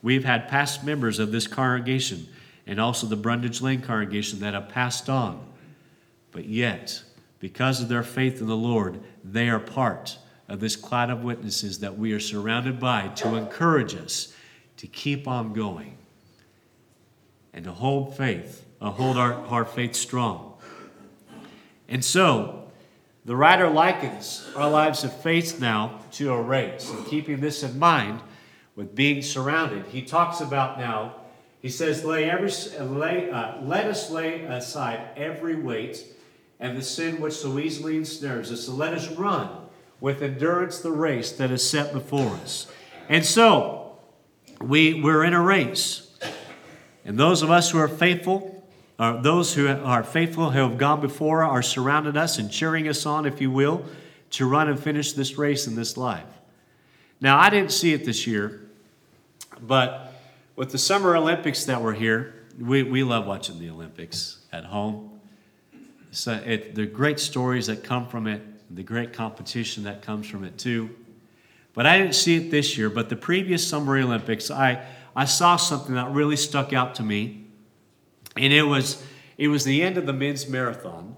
we've 0.00 0.24
had 0.24 0.48
past 0.48 0.84
members 0.84 1.18
of 1.18 1.30
this 1.30 1.46
congregation 1.46 2.26
and 2.66 2.80
also 2.80 3.06
the 3.06 3.16
Brundage 3.16 3.60
Lane 3.60 3.82
congregation 3.82 4.40
that 4.40 4.54
have 4.54 4.68
passed 4.68 5.08
on. 5.08 5.46
But 6.30 6.46
yet, 6.46 7.02
because 7.40 7.82
of 7.82 7.88
their 7.88 8.02
faith 8.02 8.40
in 8.40 8.46
the 8.46 8.56
Lord, 8.56 9.00
they 9.22 9.48
are 9.48 9.60
part 9.60 10.18
of 10.48 10.60
this 10.60 10.76
cloud 10.76 11.10
of 11.10 11.22
witnesses 11.22 11.80
that 11.80 11.98
we 11.98 12.12
are 12.12 12.20
surrounded 12.20 12.80
by 12.80 13.08
to 13.08 13.34
encourage 13.34 13.94
us 13.94 14.34
to 14.78 14.86
keep 14.86 15.28
on 15.28 15.52
going 15.52 15.98
and 17.52 17.64
to 17.64 17.72
hold 17.72 18.16
faith 18.16 18.64
uh, 18.82 18.90
hold 18.90 19.16
our, 19.16 19.34
our 19.46 19.64
faith 19.64 19.94
strong. 19.94 20.54
And 21.88 22.04
so, 22.04 22.61
the 23.24 23.36
writer 23.36 23.68
likens 23.68 24.48
our 24.56 24.68
lives 24.68 25.04
of 25.04 25.12
faith 25.22 25.60
now 25.60 26.00
to 26.12 26.32
a 26.32 26.42
race. 26.42 26.90
And 26.90 27.06
keeping 27.06 27.40
this 27.40 27.62
in 27.62 27.78
mind, 27.78 28.20
with 28.74 28.94
being 28.94 29.22
surrounded, 29.22 29.86
he 29.86 30.02
talks 30.02 30.40
about 30.40 30.78
now, 30.78 31.16
he 31.60 31.68
says, 31.68 32.04
lay 32.04 32.28
every, 32.28 32.50
lay, 32.80 33.30
uh, 33.30 33.60
let 33.62 33.86
us 33.86 34.10
lay 34.10 34.42
aside 34.42 35.10
every 35.16 35.54
weight 35.54 36.04
and 36.58 36.76
the 36.76 36.82
sin 36.82 37.20
which 37.20 37.34
so 37.34 37.58
easily 37.58 37.96
ensnares 37.96 38.50
us. 38.50 38.66
So 38.66 38.72
let 38.72 38.94
us 38.94 39.08
run 39.08 39.48
with 40.00 40.22
endurance 40.22 40.78
the 40.78 40.90
race 40.90 41.32
that 41.32 41.50
is 41.50 41.68
set 41.68 41.92
before 41.92 42.30
us. 42.36 42.66
And 43.08 43.24
so, 43.24 43.98
we, 44.60 44.94
we're 44.94 45.24
in 45.24 45.34
a 45.34 45.40
race. 45.40 46.16
And 47.04 47.18
those 47.18 47.42
of 47.42 47.50
us 47.50 47.70
who 47.70 47.78
are 47.78 47.88
faithful, 47.88 48.61
or 48.98 49.20
those 49.20 49.54
who 49.54 49.68
are 49.68 50.04
faithful 50.04 50.50
who 50.50 50.58
have 50.60 50.78
gone 50.78 51.00
before 51.00 51.42
are 51.42 51.62
surrounding 51.62 52.16
us 52.16 52.38
and 52.38 52.50
cheering 52.50 52.88
us 52.88 53.06
on, 53.06 53.26
if 53.26 53.40
you 53.40 53.50
will, 53.50 53.84
to 54.30 54.48
run 54.48 54.68
and 54.68 54.78
finish 54.78 55.12
this 55.12 55.36
race 55.36 55.66
in 55.66 55.74
this 55.74 55.96
life. 55.96 56.26
Now, 57.20 57.38
I 57.38 57.50
didn't 57.50 57.72
see 57.72 57.92
it 57.92 58.04
this 58.04 58.26
year, 58.26 58.68
but 59.60 60.12
with 60.56 60.72
the 60.72 60.78
Summer 60.78 61.16
Olympics 61.16 61.64
that 61.64 61.80
were 61.80 61.92
here, 61.92 62.34
we, 62.58 62.82
we 62.82 63.02
love 63.02 63.26
watching 63.26 63.58
the 63.58 63.70
Olympics 63.70 64.38
at 64.52 64.64
home. 64.64 65.20
So 66.10 66.34
it, 66.34 66.74
the 66.74 66.86
great 66.86 67.18
stories 67.18 67.68
that 67.68 67.82
come 67.82 68.06
from 68.06 68.26
it, 68.26 68.42
the 68.74 68.82
great 68.82 69.12
competition 69.12 69.84
that 69.84 70.02
comes 70.02 70.26
from 70.26 70.44
it 70.44 70.58
too. 70.58 70.90
But 71.74 71.86
I 71.86 71.98
didn't 71.98 72.14
see 72.14 72.36
it 72.36 72.50
this 72.50 72.76
year. 72.76 72.90
But 72.90 73.08
the 73.08 73.16
previous 73.16 73.66
Summer 73.66 73.96
Olympics, 73.98 74.50
I, 74.50 74.84
I 75.16 75.24
saw 75.24 75.56
something 75.56 75.94
that 75.94 76.10
really 76.10 76.36
stuck 76.36 76.72
out 76.72 76.94
to 76.96 77.02
me. 77.02 77.41
And 78.36 78.52
it 78.52 78.62
was, 78.62 79.04
it 79.36 79.48
was 79.48 79.64
the 79.64 79.82
end 79.82 79.98
of 79.98 80.06
the 80.06 80.12
men's 80.12 80.48
marathon. 80.48 81.16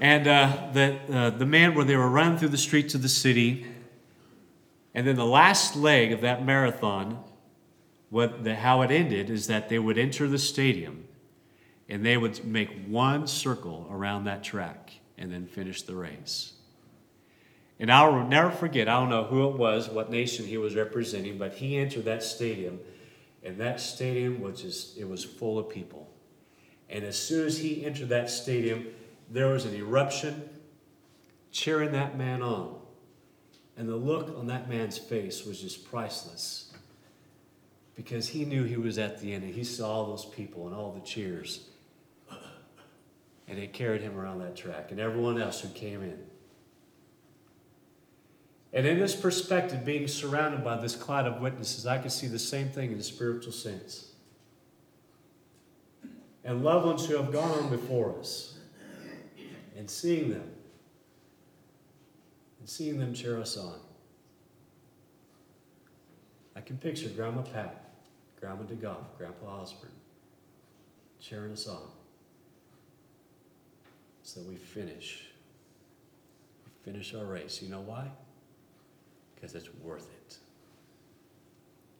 And 0.00 0.28
uh, 0.28 0.68
the, 0.72 0.98
uh, 1.12 1.30
the 1.30 1.46
man 1.46 1.74
where 1.74 1.84
they 1.84 1.96
were 1.96 2.08
running 2.08 2.38
through 2.38 2.50
the 2.50 2.58
streets 2.58 2.94
of 2.94 3.02
the 3.02 3.08
city. 3.08 3.66
And 4.94 5.06
then 5.06 5.16
the 5.16 5.26
last 5.26 5.76
leg 5.76 6.12
of 6.12 6.20
that 6.20 6.44
marathon, 6.44 7.22
what 8.10 8.44
the, 8.44 8.54
how 8.54 8.82
it 8.82 8.90
ended 8.90 9.30
is 9.30 9.46
that 9.48 9.68
they 9.68 9.78
would 9.78 9.98
enter 9.98 10.28
the 10.28 10.38
stadium 10.38 11.04
and 11.88 12.04
they 12.04 12.16
would 12.16 12.44
make 12.44 12.86
one 12.86 13.26
circle 13.26 13.88
around 13.90 14.24
that 14.24 14.44
track 14.44 14.92
and 15.16 15.32
then 15.32 15.46
finish 15.46 15.82
the 15.82 15.94
race. 15.94 16.52
And 17.80 17.92
I'll 17.92 18.26
never 18.26 18.50
forget, 18.50 18.88
I 18.88 18.98
don't 18.98 19.08
know 19.08 19.24
who 19.24 19.48
it 19.48 19.56
was, 19.56 19.88
what 19.88 20.10
nation 20.10 20.46
he 20.46 20.58
was 20.58 20.74
representing, 20.74 21.38
but 21.38 21.54
he 21.54 21.76
entered 21.76 22.04
that 22.04 22.22
stadium, 22.22 22.80
and 23.42 23.58
that 23.58 23.80
stadium 23.80 24.40
was 24.40 24.60
just, 24.60 24.98
it 24.98 25.08
was 25.08 25.24
full 25.24 25.58
of 25.58 25.68
people. 25.68 26.08
And 26.90 27.04
as 27.04 27.18
soon 27.18 27.46
as 27.46 27.58
he 27.58 27.84
entered 27.84 28.08
that 28.08 28.30
stadium, 28.30 28.86
there 29.30 29.48
was 29.48 29.64
an 29.64 29.74
eruption 29.74 30.48
cheering 31.50 31.92
that 31.92 32.16
man 32.16 32.42
on. 32.42 32.76
And 33.76 33.88
the 33.88 33.96
look 33.96 34.36
on 34.36 34.46
that 34.46 34.68
man's 34.68 34.98
face 34.98 35.44
was 35.44 35.60
just 35.60 35.88
priceless 35.88 36.72
because 37.94 38.28
he 38.28 38.44
knew 38.44 38.64
he 38.64 38.76
was 38.76 38.98
at 38.98 39.20
the 39.20 39.32
end 39.32 39.44
and 39.44 39.54
he 39.54 39.64
saw 39.64 39.90
all 39.90 40.06
those 40.06 40.24
people 40.24 40.66
and 40.66 40.74
all 40.74 40.92
the 40.92 41.00
cheers. 41.00 41.68
And 43.46 43.58
it 43.58 43.72
carried 43.72 44.02
him 44.02 44.18
around 44.18 44.40
that 44.40 44.56
track 44.56 44.90
and 44.90 45.00
everyone 45.00 45.40
else 45.40 45.60
who 45.60 45.68
came 45.68 46.02
in. 46.02 46.18
And 48.78 48.86
in 48.86 49.00
this 49.00 49.16
perspective, 49.16 49.84
being 49.84 50.06
surrounded 50.06 50.62
by 50.62 50.76
this 50.76 50.94
cloud 50.94 51.26
of 51.26 51.40
witnesses, 51.40 51.84
I 51.84 51.98
can 51.98 52.10
see 52.10 52.28
the 52.28 52.38
same 52.38 52.68
thing 52.68 52.92
in 52.92 52.96
the 52.96 53.02
spiritual 53.02 53.50
sense. 53.50 54.12
And 56.44 56.62
loved 56.62 56.86
ones 56.86 57.04
who 57.04 57.16
have 57.16 57.32
gone 57.32 57.50
on 57.58 57.70
before 57.70 58.16
us, 58.20 58.56
and 59.76 59.90
seeing 59.90 60.30
them, 60.30 60.48
and 62.60 62.68
seeing 62.68 63.00
them 63.00 63.14
cheer 63.14 63.40
us 63.40 63.56
on. 63.56 63.80
I 66.54 66.60
can 66.60 66.78
picture 66.78 67.08
Grandma 67.08 67.42
Pat, 67.42 67.82
Grandma 68.38 68.62
DeGoff, 68.62 69.06
Grandpa 69.18 69.60
Osborne 69.60 69.90
cheering 71.20 71.50
us 71.50 71.66
on 71.66 71.82
so 74.22 74.40
we 74.42 74.54
finish. 74.54 75.24
We 76.64 76.92
finish 76.92 77.12
our 77.12 77.24
race. 77.24 77.60
You 77.60 77.70
know 77.70 77.80
why? 77.80 78.08
Because 79.38 79.54
it's 79.54 79.68
worth 79.84 80.10
it. 80.10 80.36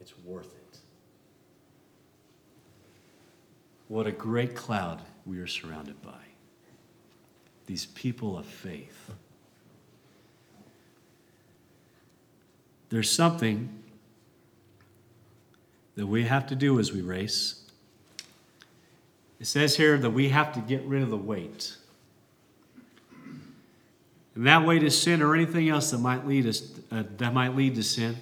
It's 0.01 0.13
worth 0.25 0.55
it. 0.57 0.79
What 3.87 4.07
a 4.07 4.13
great 4.13 4.57
cloud 4.57 5.01
we 5.25 5.39
are 5.39 5.47
surrounded 5.47 6.03
by. 6.03 6.11
These 7.67 7.87
people 7.87 8.37
of 8.37 8.45
faith. 8.45 9.13
There's 12.89 13.11
something 13.11 13.69
that 15.95 16.07
we 16.07 16.25
have 16.25 16.47
to 16.49 16.57
do 16.57 16.81
as 16.81 16.93
we 16.93 17.03
race. 17.03 17.71
It 19.39 19.47
says 19.47 19.77
here 19.77 19.97
that 19.99 20.11
we 20.11 20.31
have 20.31 20.53
to 20.55 20.61
get 20.61 20.83
rid 20.83 21.03
of 21.03 21.11
the 21.11 21.17
weight. 21.17 21.77
That 24.39 24.65
weight 24.65 24.85
is 24.85 25.01
sin 25.01 25.21
or 25.21 25.35
anything 25.35 25.69
else 25.69 25.91
that 25.91 25.99
might 25.99 26.25
lead 26.25 26.47
us 26.47 26.63
uh, 26.93 27.03
that 27.17 27.35
might 27.35 27.57
lead 27.57 27.75
to 27.75 27.83
sin. 27.83 28.19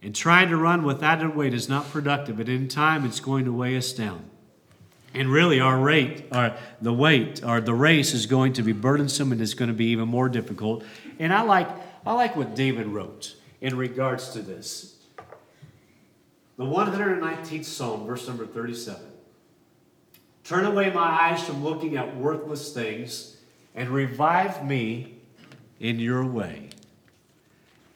And 0.00 0.14
trying 0.14 0.48
to 0.50 0.56
run 0.56 0.84
with 0.84 1.00
that 1.00 1.34
weight 1.34 1.54
is 1.54 1.68
not 1.68 1.90
productive, 1.90 2.36
but 2.36 2.48
in 2.48 2.68
time 2.68 3.04
it's 3.04 3.18
going 3.18 3.46
to 3.46 3.52
weigh 3.52 3.76
us 3.76 3.92
down. 3.92 4.30
And 5.12 5.28
really, 5.28 5.58
our 5.58 5.76
rate, 5.76 6.26
our, 6.30 6.56
the 6.80 6.92
weight, 6.92 7.42
or 7.42 7.60
the 7.60 7.74
race 7.74 8.14
is 8.14 8.26
going 8.26 8.52
to 8.52 8.62
be 8.62 8.72
burdensome 8.72 9.32
and 9.32 9.40
it's 9.40 9.54
going 9.54 9.70
to 9.70 9.74
be 9.74 9.86
even 9.86 10.06
more 10.06 10.28
difficult. 10.28 10.84
And 11.18 11.32
I 11.32 11.42
like, 11.42 11.68
I 12.06 12.12
like 12.12 12.36
what 12.36 12.54
David 12.54 12.86
wrote 12.86 13.34
in 13.60 13.76
regards 13.76 14.28
to 14.30 14.42
this. 14.42 14.94
The 16.58 16.64
119th 16.64 17.64
Psalm, 17.64 18.06
verse 18.06 18.28
number 18.28 18.46
37. 18.46 19.02
Turn 20.44 20.64
away 20.64 20.92
my 20.92 21.08
eyes 21.22 21.42
from 21.42 21.64
looking 21.64 21.96
at 21.96 22.16
worthless 22.16 22.72
things 22.72 23.35
and 23.76 23.90
revive 23.90 24.66
me 24.66 25.14
in 25.78 26.00
your 26.00 26.24
way. 26.24 26.70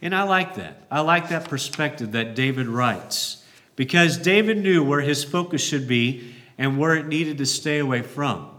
And 0.03 0.14
I 0.14 0.23
like 0.23 0.55
that. 0.55 0.87
I 0.90 1.01
like 1.01 1.31
that 1.31 1.49
perspective 1.49 2.12
that 2.12 2.35
David 2.35 2.69
writes 2.69 3.45
because 3.77 4.19
David 4.19 4.59
knew 4.59 4.85
where 4.85 5.01
his 5.01 5.25
focus 5.25 5.62
should 5.62 5.88
be 5.88 6.35
and 6.59 6.79
where 6.79 6.95
it 6.95 7.07
needed 7.07 7.38
to 7.38 7.47
stay 7.47 7.79
away 7.79 8.03
from. 8.03 8.51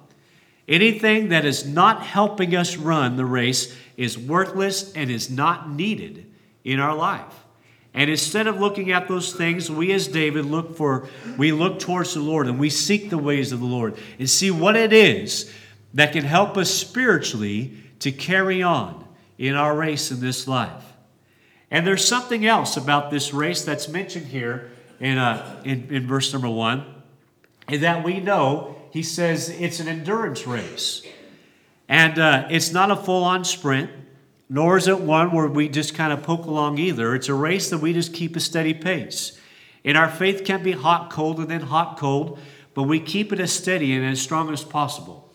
Anything 0.68 1.30
that 1.30 1.46
is 1.46 1.66
not 1.66 2.04
helping 2.04 2.56
us 2.56 2.78
run 2.78 3.16
the 3.16 3.26
race 3.26 3.76
is 3.98 4.18
worthless 4.18 4.94
and 4.94 5.10
is 5.12 5.30
not 5.30 5.70
needed 5.70 6.26
in 6.64 6.80
our 6.80 6.96
life. 6.96 7.34
And 7.94 8.10
instead 8.10 8.48
of 8.48 8.60
looking 8.60 8.92
at 8.92 9.08
those 9.08 9.34
things, 9.34 9.70
we 9.70 9.92
as 9.92 10.08
David 10.08 10.46
look 10.46 10.78
for 10.78 11.10
we 11.38 11.52
look 11.52 11.80
towards 11.80 12.14
the 12.14 12.22
Lord 12.22 12.48
and 12.48 12.58
we 12.58 12.70
seek 12.70 13.10
the 13.10 13.18
ways 13.18 13.52
of 13.52 13.60
the 13.60 13.66
Lord 13.66 13.98
and 14.18 14.30
see 14.30 14.50
what 14.50 14.76
it 14.76 14.94
is 14.94 15.52
that 15.94 16.14
can 16.14 16.24
help 16.24 16.58
us 16.58 16.70
spiritually 16.72 17.78
to 18.00 18.12
carry 18.12 18.64
on 18.64 19.06
in 19.38 19.56
our 19.56 19.76
race 19.76 20.12
in 20.12 20.20
this 20.20 20.48
life. 20.48 20.84
And 21.70 21.88
there's 21.88 22.06
something 22.06 22.46
else 22.46 22.78
about 22.78 23.12
this 23.12 23.34
race 23.34 23.64
that's 23.64 23.88
mentioned 23.88 24.28
here 24.28 24.72
in, 25.00 25.18
uh, 25.18 25.62
in, 25.64 25.88
in 25.90 26.08
verse 26.08 26.32
number 26.34 26.50
one, 26.50 26.86
and 27.68 27.82
that 27.82 28.04
we 28.04 28.20
know 28.20 28.76
he 28.92 29.04
says 29.04 29.50
it's 29.50 29.80
an 29.80 29.88
endurance 29.88 30.46
race. 30.46 31.02
And 31.88 32.20
uh, 32.20 32.48
it's 32.50 32.72
not 32.72 32.92
a 32.92 32.96
full 32.96 33.24
on 33.24 33.44
sprint, 33.44 33.90
nor 34.50 34.78
is 34.78 34.88
it 34.88 35.00
one 35.00 35.32
where 35.32 35.48
we 35.48 35.70
just 35.70 35.96
kind 35.96 36.12
of 36.12 36.24
poke 36.24 36.46
along 36.46 36.78
either. 36.78 37.16
It's 37.16 37.30
a 37.30 37.34
race 37.34 37.70
that 37.70 37.78
we 37.78 37.94
just 37.94 38.14
keep 38.14 38.36
a 38.36 38.40
steady 38.42 38.74
pace. 38.74 39.38
And 39.84 39.98
our 39.98 40.10
faith 40.10 40.44
can 40.44 40.62
be 40.62 40.74
hot, 40.74 41.10
cold, 41.10 41.40
and 41.40 41.50
then 41.50 41.62
hot, 41.62 41.98
cold, 41.98 42.38
but 42.74 42.84
we 42.84 43.00
keep 43.00 43.34
it 43.34 43.40
as 43.40 43.52
steady 43.52 43.96
and 43.96 44.06
as 44.06 44.22
strong 44.22 44.52
as 44.52 44.64
possible. 44.64 45.31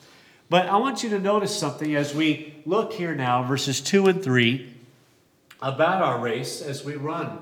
But 0.48 0.66
I 0.66 0.76
want 0.76 1.02
you 1.02 1.10
to 1.10 1.18
notice 1.18 1.58
something 1.58 1.96
as 1.96 2.14
we 2.14 2.54
look 2.64 2.92
here 2.92 3.14
now, 3.14 3.42
verses 3.42 3.80
2 3.80 4.06
and 4.06 4.22
3 4.22 4.74
about 5.60 6.02
our 6.02 6.20
race 6.20 6.62
as 6.62 6.84
we 6.84 6.94
run 6.94 7.40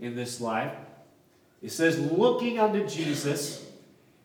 in 0.00 0.16
this 0.16 0.40
life. 0.40 0.72
It 1.62 1.72
says, 1.72 1.98
looking 1.98 2.58
unto 2.58 2.86
Jesus, 2.86 3.66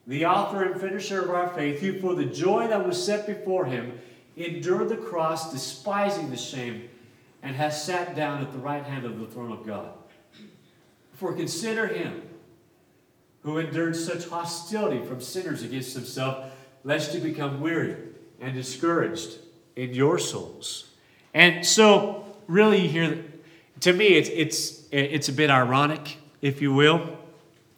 the 0.07 0.25
author 0.25 0.63
and 0.63 0.79
finisher 0.79 1.21
of 1.21 1.31
our 1.31 1.49
faith, 1.49 1.81
who 1.81 1.99
for 1.99 2.15
the 2.15 2.25
joy 2.25 2.67
that 2.67 2.85
was 2.85 3.03
set 3.03 3.25
before 3.25 3.65
him 3.65 3.99
endured 4.37 4.89
the 4.89 4.97
cross, 4.97 5.51
despising 5.51 6.29
the 6.29 6.37
shame, 6.37 6.89
and 7.41 7.55
has 7.55 7.83
sat 7.83 8.15
down 8.15 8.41
at 8.41 8.53
the 8.53 8.59
right 8.59 8.83
hand 8.83 9.05
of 9.05 9.19
the 9.19 9.25
throne 9.25 9.51
of 9.51 9.65
God. 9.65 9.89
For 11.13 11.33
consider 11.33 11.87
him 11.87 12.21
who 13.41 13.57
endured 13.57 13.95
such 13.95 14.27
hostility 14.27 15.03
from 15.05 15.19
sinners 15.19 15.63
against 15.63 15.93
himself, 15.93 16.51
lest 16.83 17.13
you 17.13 17.19
become 17.19 17.59
weary 17.59 17.97
and 18.43 18.53
discouraged 18.53 19.37
in 19.75 19.93
your 19.93 20.19
souls. 20.19 20.89
And 21.33 21.65
so 21.65 22.25
really 22.47 22.87
here, 22.87 23.23
to 23.79 23.93
me, 23.93 24.07
it's, 24.07 24.29
it's, 24.29 24.83
it's 24.91 25.29
a 25.29 25.33
bit 25.33 25.49
ironic, 25.49 26.17
if 26.41 26.61
you 26.61 26.73
will, 26.73 27.17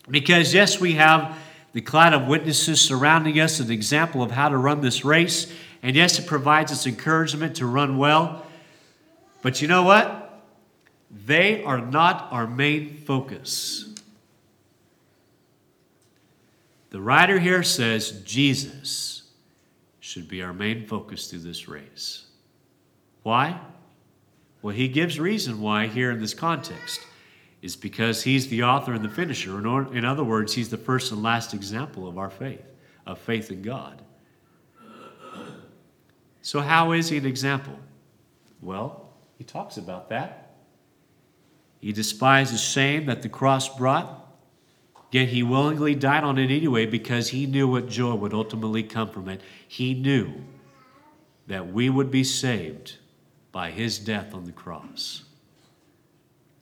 because 0.09 0.53
yes, 0.53 0.79
we 0.79 0.93
have 0.93 1.37
the 1.73 1.81
cloud 1.81 2.13
of 2.13 2.27
witnesses 2.27 2.81
surrounding 2.81 3.39
us, 3.39 3.59
an 3.59 3.71
example 3.71 4.23
of 4.23 4.31
how 4.31 4.49
to 4.49 4.57
run 4.57 4.81
this 4.81 5.05
race. 5.05 5.51
And 5.83 5.95
yes, 5.95 6.17
it 6.17 6.25
provides 6.25 6.71
us 6.71 6.87
encouragement 6.87 7.57
to 7.57 7.65
run 7.65 7.97
well. 7.97 8.45
But 9.41 9.61
you 9.61 9.67
know 9.67 9.83
what? 9.83 10.41
They 11.11 11.63
are 11.63 11.79
not 11.79 12.29
our 12.31 12.47
main 12.47 12.97
focus. 12.97 13.93
The 16.89 17.01
writer 17.01 17.39
here 17.39 17.61
says 17.61 18.21
Jesus 18.23 19.14
should 20.05 20.27
be 20.27 20.43
our 20.43 20.53
main 20.53 20.85
focus 20.85 21.25
through 21.25 21.39
this 21.39 21.67
race. 21.67 22.25
Why? 23.23 23.59
Well, 24.61 24.75
he 24.75 24.87
gives 24.87 25.19
reason 25.19 25.59
why 25.59 25.87
here 25.87 26.11
in 26.11 26.21
this 26.21 26.35
context. 26.35 26.99
Is 27.63 27.75
because 27.75 28.21
he's 28.21 28.47
the 28.49 28.61
author 28.61 28.93
and 28.93 29.03
the 29.03 29.09
finisher. 29.09 29.57
In 29.57 30.05
other 30.05 30.23
words, 30.23 30.53
he's 30.53 30.69
the 30.69 30.77
first 30.77 31.11
and 31.11 31.23
last 31.23 31.55
example 31.55 32.07
of 32.07 32.19
our 32.19 32.29
faith, 32.29 32.61
of 33.07 33.17
faith 33.17 33.49
in 33.49 33.63
God. 33.63 34.03
So, 36.43 36.59
how 36.59 36.91
is 36.91 37.09
he 37.09 37.17
an 37.17 37.25
example? 37.25 37.79
Well, 38.61 39.09
he 39.39 39.43
talks 39.43 39.77
about 39.77 40.09
that. 40.09 40.51
He 41.79 41.91
despises 41.91 42.61
shame 42.61 43.07
that 43.07 43.23
the 43.23 43.29
cross 43.29 43.75
brought. 43.75 44.24
Yet 45.11 45.29
he 45.29 45.43
willingly 45.43 45.95
died 45.95 46.23
on 46.23 46.37
it 46.37 46.51
anyway 46.51 46.85
because 46.85 47.29
he 47.29 47.45
knew 47.45 47.67
what 47.67 47.87
joy 47.87 48.15
would 48.15 48.33
ultimately 48.33 48.83
come 48.83 49.09
from 49.09 49.29
it. 49.29 49.41
He 49.67 49.93
knew 49.93 50.33
that 51.47 51.71
we 51.71 51.89
would 51.89 52.11
be 52.11 52.23
saved 52.23 52.97
by 53.51 53.71
his 53.71 53.99
death 53.99 54.33
on 54.33 54.45
the 54.45 54.51
cross. 54.51 55.23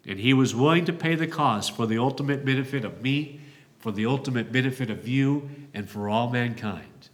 And 0.05 0.19
he 0.19 0.33
was 0.33 0.53
willing 0.53 0.85
to 0.85 0.93
pay 0.93 1.15
the 1.15 1.27
cost 1.27 1.75
for 1.75 1.87
the 1.87 1.97
ultimate 1.97 2.45
benefit 2.45 2.83
of 2.83 3.01
me, 3.01 3.39
for 3.79 3.91
the 3.91 4.05
ultimate 4.05 4.51
benefit 4.51 4.89
of 4.89 5.07
you, 5.07 5.49
and 5.73 5.89
for 5.89 6.09
all 6.09 6.29
mankind. 6.29 7.09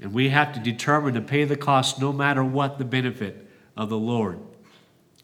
And 0.00 0.12
we 0.12 0.30
have 0.30 0.52
to 0.54 0.60
determine 0.60 1.14
to 1.14 1.20
pay 1.20 1.44
the 1.44 1.56
cost 1.56 2.00
no 2.00 2.12
matter 2.12 2.42
what 2.42 2.78
the 2.78 2.84
benefit 2.84 3.48
of 3.76 3.88
the 3.88 3.98
Lord, 3.98 4.40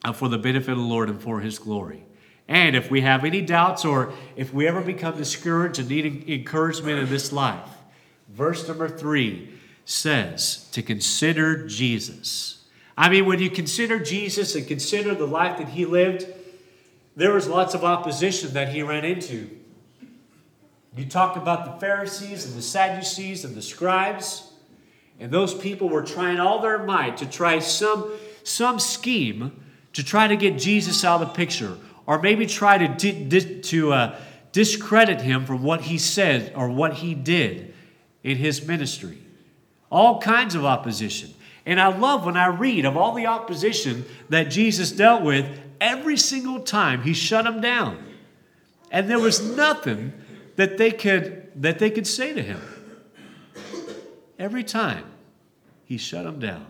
uh, 0.05 0.13
for 0.13 0.29
the 0.29 0.39
benefit 0.39 0.73
of 0.73 0.79
the 0.79 0.85
Lord 0.85 1.09
and 1.09 1.21
for 1.21 1.41
his 1.41 1.59
glory. 1.59 2.05
And 2.49 2.77
if 2.77 2.91
we 2.91 3.01
have 3.01 3.25
any 3.25 3.41
doubts 3.41 3.85
or 3.85 4.13
if 4.37 4.55
we 4.55 4.69
ever 4.69 4.81
become 4.81 5.17
discouraged 5.17 5.79
and 5.79 5.89
need 5.89 6.29
encouragement 6.29 7.01
in 7.01 7.09
this 7.09 7.33
life, 7.33 7.69
verse 8.29 8.67
number 8.69 8.89
three 8.89 9.51
says 9.85 10.69
to 10.73 10.83
consider 10.83 11.67
Jesus. 11.67 12.65
I 12.97 13.09
mean, 13.09 13.27
when 13.27 13.41
you 13.41 13.51
consider 13.51 13.99
Jesus 13.99 14.55
and 14.55 14.67
consider 14.67 15.15
the 15.15 15.27
life 15.27 15.59
that 15.59 15.69
he 15.69 15.85
lived, 15.85 16.27
there 17.15 17.33
was 17.33 17.49
lots 17.49 17.75
of 17.75 17.85
opposition 17.85 18.53
that 18.53 18.69
he 18.69 18.83
ran 18.83 19.05
into. 19.05 19.51
You 20.97 21.05
talked 21.05 21.37
about 21.37 21.65
the 21.65 21.81
Pharisees 21.81 22.47
and 22.47 22.55
the 22.55 22.63
Sadducees 22.63 23.45
and 23.45 23.55
the 23.55 23.63
scribes, 23.63 24.51
and 25.21 25.31
those 25.31 25.55
people 25.55 25.89
were 25.89 26.03
trying 26.03 26.41
all 26.41 26.61
their 26.61 26.79
might 26.79 27.19
to 27.19 27.27
try 27.27 27.59
some, 27.59 28.11
some 28.45 28.79
scheme 28.79 29.63
to 29.93 30.05
try 30.05 30.27
to 30.29 30.37
get 30.37 30.59
Jesus 30.59 31.05
out 31.05 31.21
of 31.21 31.29
the 31.29 31.35
picture 31.35 31.77
or 32.07 32.21
maybe 32.21 32.47
try 32.47 32.79
to, 32.79 32.89
di- 32.89 33.25
di- 33.25 33.61
to 33.61 33.93
uh, 33.93 34.19
discredit 34.53 35.21
him 35.21 35.45
from 35.45 35.63
what 35.63 35.83
he 35.83 35.99
said 35.99 36.53
or 36.55 36.69
what 36.69 36.95
he 36.95 37.15
did 37.15 37.75
in 38.23 38.37
his 38.37 38.67
ministry. 38.67 39.19
All 39.91 40.21
kinds 40.21 40.55
of 40.55 40.65
opposition. 40.65 41.35
And 41.65 41.81
I 41.81 41.97
love 41.97 42.25
when 42.25 42.37
I 42.37 42.47
read 42.47 42.85
of 42.85 42.97
all 42.97 43.13
the 43.13 43.27
opposition 43.27 44.05
that 44.29 44.45
Jesus 44.45 44.93
dealt 44.93 45.23
with, 45.23 45.47
every 45.81 46.17
single 46.17 46.61
time 46.61 47.03
he 47.03 47.13
shut 47.13 47.45
them 47.45 47.61
down. 47.61 48.03
And 48.91 49.11
there 49.11 49.19
was 49.19 49.43
nothing 49.43 50.13
that 50.55 50.79
they 50.79 50.91
could, 50.93 51.51
that 51.57 51.79
they 51.79 51.91
could 51.91 52.07
say 52.07 52.33
to 52.33 52.43
him. 52.43 52.61
Every 54.39 54.65
time 54.65 55.05
he 55.85 55.99
shut 55.99 56.25
them 56.25 56.39
down. 56.39 56.67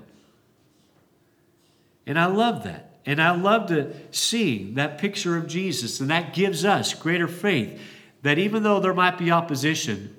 And 2.07 2.18
I 2.18 2.27
love 2.27 2.64
that. 2.64 2.96
And 3.07 3.23
I 3.23 3.31
love 3.31 3.69
to 3.69 3.95
see 4.11 4.73
that 4.73 4.99
picture 4.99 5.37
of 5.37 5.47
Jesus, 5.47 6.01
and 6.01 6.11
that 6.11 6.35
gives 6.35 6.64
us 6.64 6.92
greater 6.92 7.29
faith 7.29 7.81
that 8.23 8.38
even 8.38 8.64
though 8.64 8.81
there 8.81 8.92
might 8.92 9.16
be 9.16 9.31
opposition, 9.31 10.16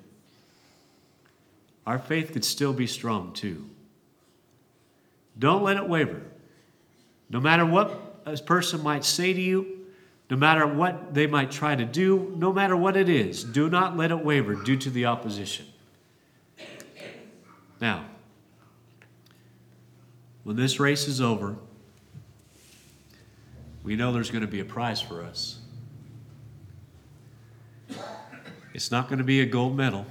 our 1.86 1.98
faith 1.98 2.32
could 2.32 2.44
still 2.44 2.72
be 2.72 2.86
strong 2.86 3.34
too. 3.34 3.68
Don't 5.38 5.62
let 5.62 5.76
it 5.76 5.86
waver. 5.86 6.22
No 7.28 7.40
matter 7.40 7.66
what 7.66 8.22
a 8.24 8.36
person 8.38 8.82
might 8.82 9.04
say 9.04 9.34
to 9.34 9.40
you, 9.40 9.86
no 10.30 10.36
matter 10.36 10.66
what 10.66 11.12
they 11.14 11.26
might 11.26 11.50
try 11.50 11.74
to 11.74 11.84
do, 11.84 12.34
no 12.36 12.52
matter 12.52 12.76
what 12.76 12.96
it 12.96 13.10
is, 13.10 13.44
do 13.44 13.68
not 13.68 13.96
let 13.96 14.10
it 14.10 14.24
waver 14.24 14.54
due 14.54 14.76
to 14.76 14.90
the 14.90 15.06
opposition. 15.06 15.66
Now, 17.80 18.06
when 20.44 20.56
this 20.56 20.80
race 20.80 21.06
is 21.06 21.20
over, 21.20 21.56
we 23.88 23.96
know 23.96 24.12
there's 24.12 24.30
going 24.30 24.42
to 24.42 24.46
be 24.46 24.60
a 24.60 24.66
prize 24.66 25.00
for 25.00 25.22
us. 25.22 25.60
It's 28.74 28.90
not 28.90 29.08
going 29.08 29.16
to 29.16 29.24
be 29.24 29.40
a 29.40 29.46
gold 29.46 29.78
medal. 29.78 30.04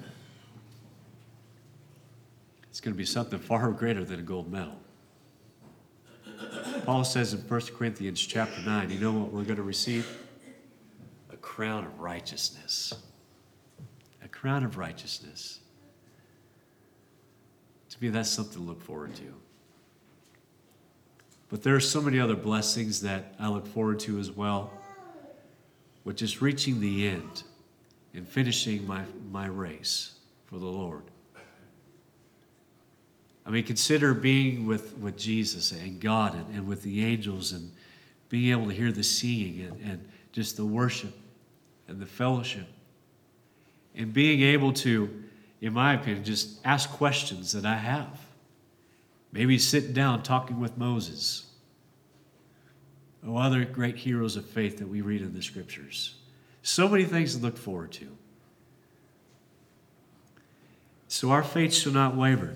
It's 2.72 2.80
going 2.80 2.96
to 2.96 2.98
be 2.98 3.06
something 3.06 3.38
far 3.38 3.70
greater 3.70 4.04
than 4.04 4.20
a 4.20 4.24
gold 4.24 4.52
medal. 4.52 4.80
Paul 6.86 7.04
says 7.04 7.36
in 7.36 7.42
1 7.42 7.62
Corinthians 7.78 8.20
chapter 8.20 8.60
9, 8.62 8.90
you 8.90 8.98
know 8.98 9.12
what 9.12 9.32
we're 9.32 9.44
going 9.44 9.58
to 9.58 9.62
receive? 9.62 10.26
A 11.32 11.38
crown 11.38 11.86
of 11.86 12.00
righteousness. 12.00 12.96
A 14.24 14.28
crown 14.28 14.64
of 14.64 14.80
righteousness. 14.80 15.60
To 17.92 17.98
me, 18.02 18.10
that's 18.10 18.32
something 18.32 18.54
to 18.56 18.60
look 18.60 18.82
forward 18.82 19.14
to. 19.18 19.47
But 21.50 21.64
there 21.64 21.76
are 21.76 21.80
so 21.80 22.02
many 22.02 22.20
other 22.20 22.36
blessings 22.36 23.02
that 23.02 23.36
I 23.40 23.48
look 23.48 23.68
forward 23.68 24.00
to 24.02 24.20
as 24.20 24.32
well, 24.32 24.72
With 26.04 26.18
just 26.18 26.42
reaching 26.42 26.80
the 26.80 27.08
end 27.08 27.44
and 28.14 28.28
finishing 28.28 28.86
my, 28.86 29.04
my 29.32 29.48
race 29.48 30.16
for 30.46 30.58
the 30.58 30.66
Lord. 30.66 31.04
I 33.46 33.50
mean, 33.50 33.64
consider 33.64 34.14
being 34.14 34.66
with, 34.66 34.98
with 34.98 35.18
Jesus 35.18 35.72
and 35.72 36.02
God 36.02 36.36
and, 36.36 36.54
and 36.54 36.68
with 36.68 36.84
the 36.84 37.06
angels 37.06 37.54
and 37.54 37.72
being 38.28 38.52
able 38.52 38.68
to 38.68 38.74
hear 38.74 38.92
the 38.92 39.04
singing 39.04 39.62
and, 39.62 39.90
and 39.90 40.08
just 40.34 40.58
the 40.58 40.66
worship 40.66 41.14
and 41.88 42.00
the 42.00 42.06
fellowship. 42.06 42.68
And 43.96 44.14
being 44.14 44.42
able 44.42 44.74
to, 44.74 45.24
in 45.62 45.72
my 45.72 45.94
opinion, 45.94 46.26
just 46.26 46.60
ask 46.66 46.90
questions 46.90 47.54
that 47.54 47.66
I 47.66 47.78
have. 47.78 48.27
Maybe 49.32 49.58
sitting 49.58 49.94
down 49.94 50.24
talking 50.24 50.60
with 50.60 50.78
Moses. 50.78 51.46
Oh, 53.26 53.38
other 53.38 53.66
great 53.66 53.98
heroes 53.98 54.36
of 54.36 54.46
faith 54.46 54.78
that 54.78 54.88
we 54.88 55.02
read 55.02 55.22
in 55.22 55.34
the 55.34 55.42
scriptures. 55.42 56.16
So 56.62 56.88
many 56.88 57.06
things 57.06 57.36
to 57.36 57.42
look 57.42 57.58
forward 57.58 57.92
to. 57.94 58.08
So 61.08 61.32
our 61.32 61.44
faith 61.44 61.74
shall 61.74 61.94
not 61.94 62.16
waver. 62.16 62.56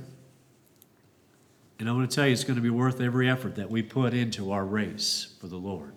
And 1.80 1.90
I 1.90 1.94
want 1.94 2.10
to 2.10 2.16
tell 2.16 2.28
you, 2.28 2.34
it's 2.34 2.44
going 2.44 2.58
to 2.58 2.62
be 2.62 2.70
worth 2.70 3.02
every 3.02 3.30
effort 3.30 3.56
that 3.56 3.72
we 3.72 3.82
put 3.82 4.14
into 4.14 4.52
our 4.52 4.64
race 4.64 5.34
for 5.40 5.48
the 5.48 5.58
Lord. 5.58 5.94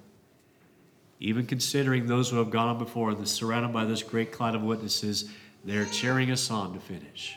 Even 1.20 1.46
considering 1.46 2.06
those 2.06 2.30
who 2.30 2.36
have 2.38 2.50
gone 2.50 2.68
on 2.68 2.78
before 2.78 3.10
and 3.10 3.28
surrounded 3.28 3.72
by 3.72 3.84
this 3.84 4.02
great 4.02 4.32
cloud 4.32 4.54
of 4.54 4.62
witnesses, 4.62 5.30
they're 5.64 5.84
cheering 5.86 6.30
us 6.30 6.50
on 6.50 6.72
to 6.72 6.80
finish. 6.80 7.36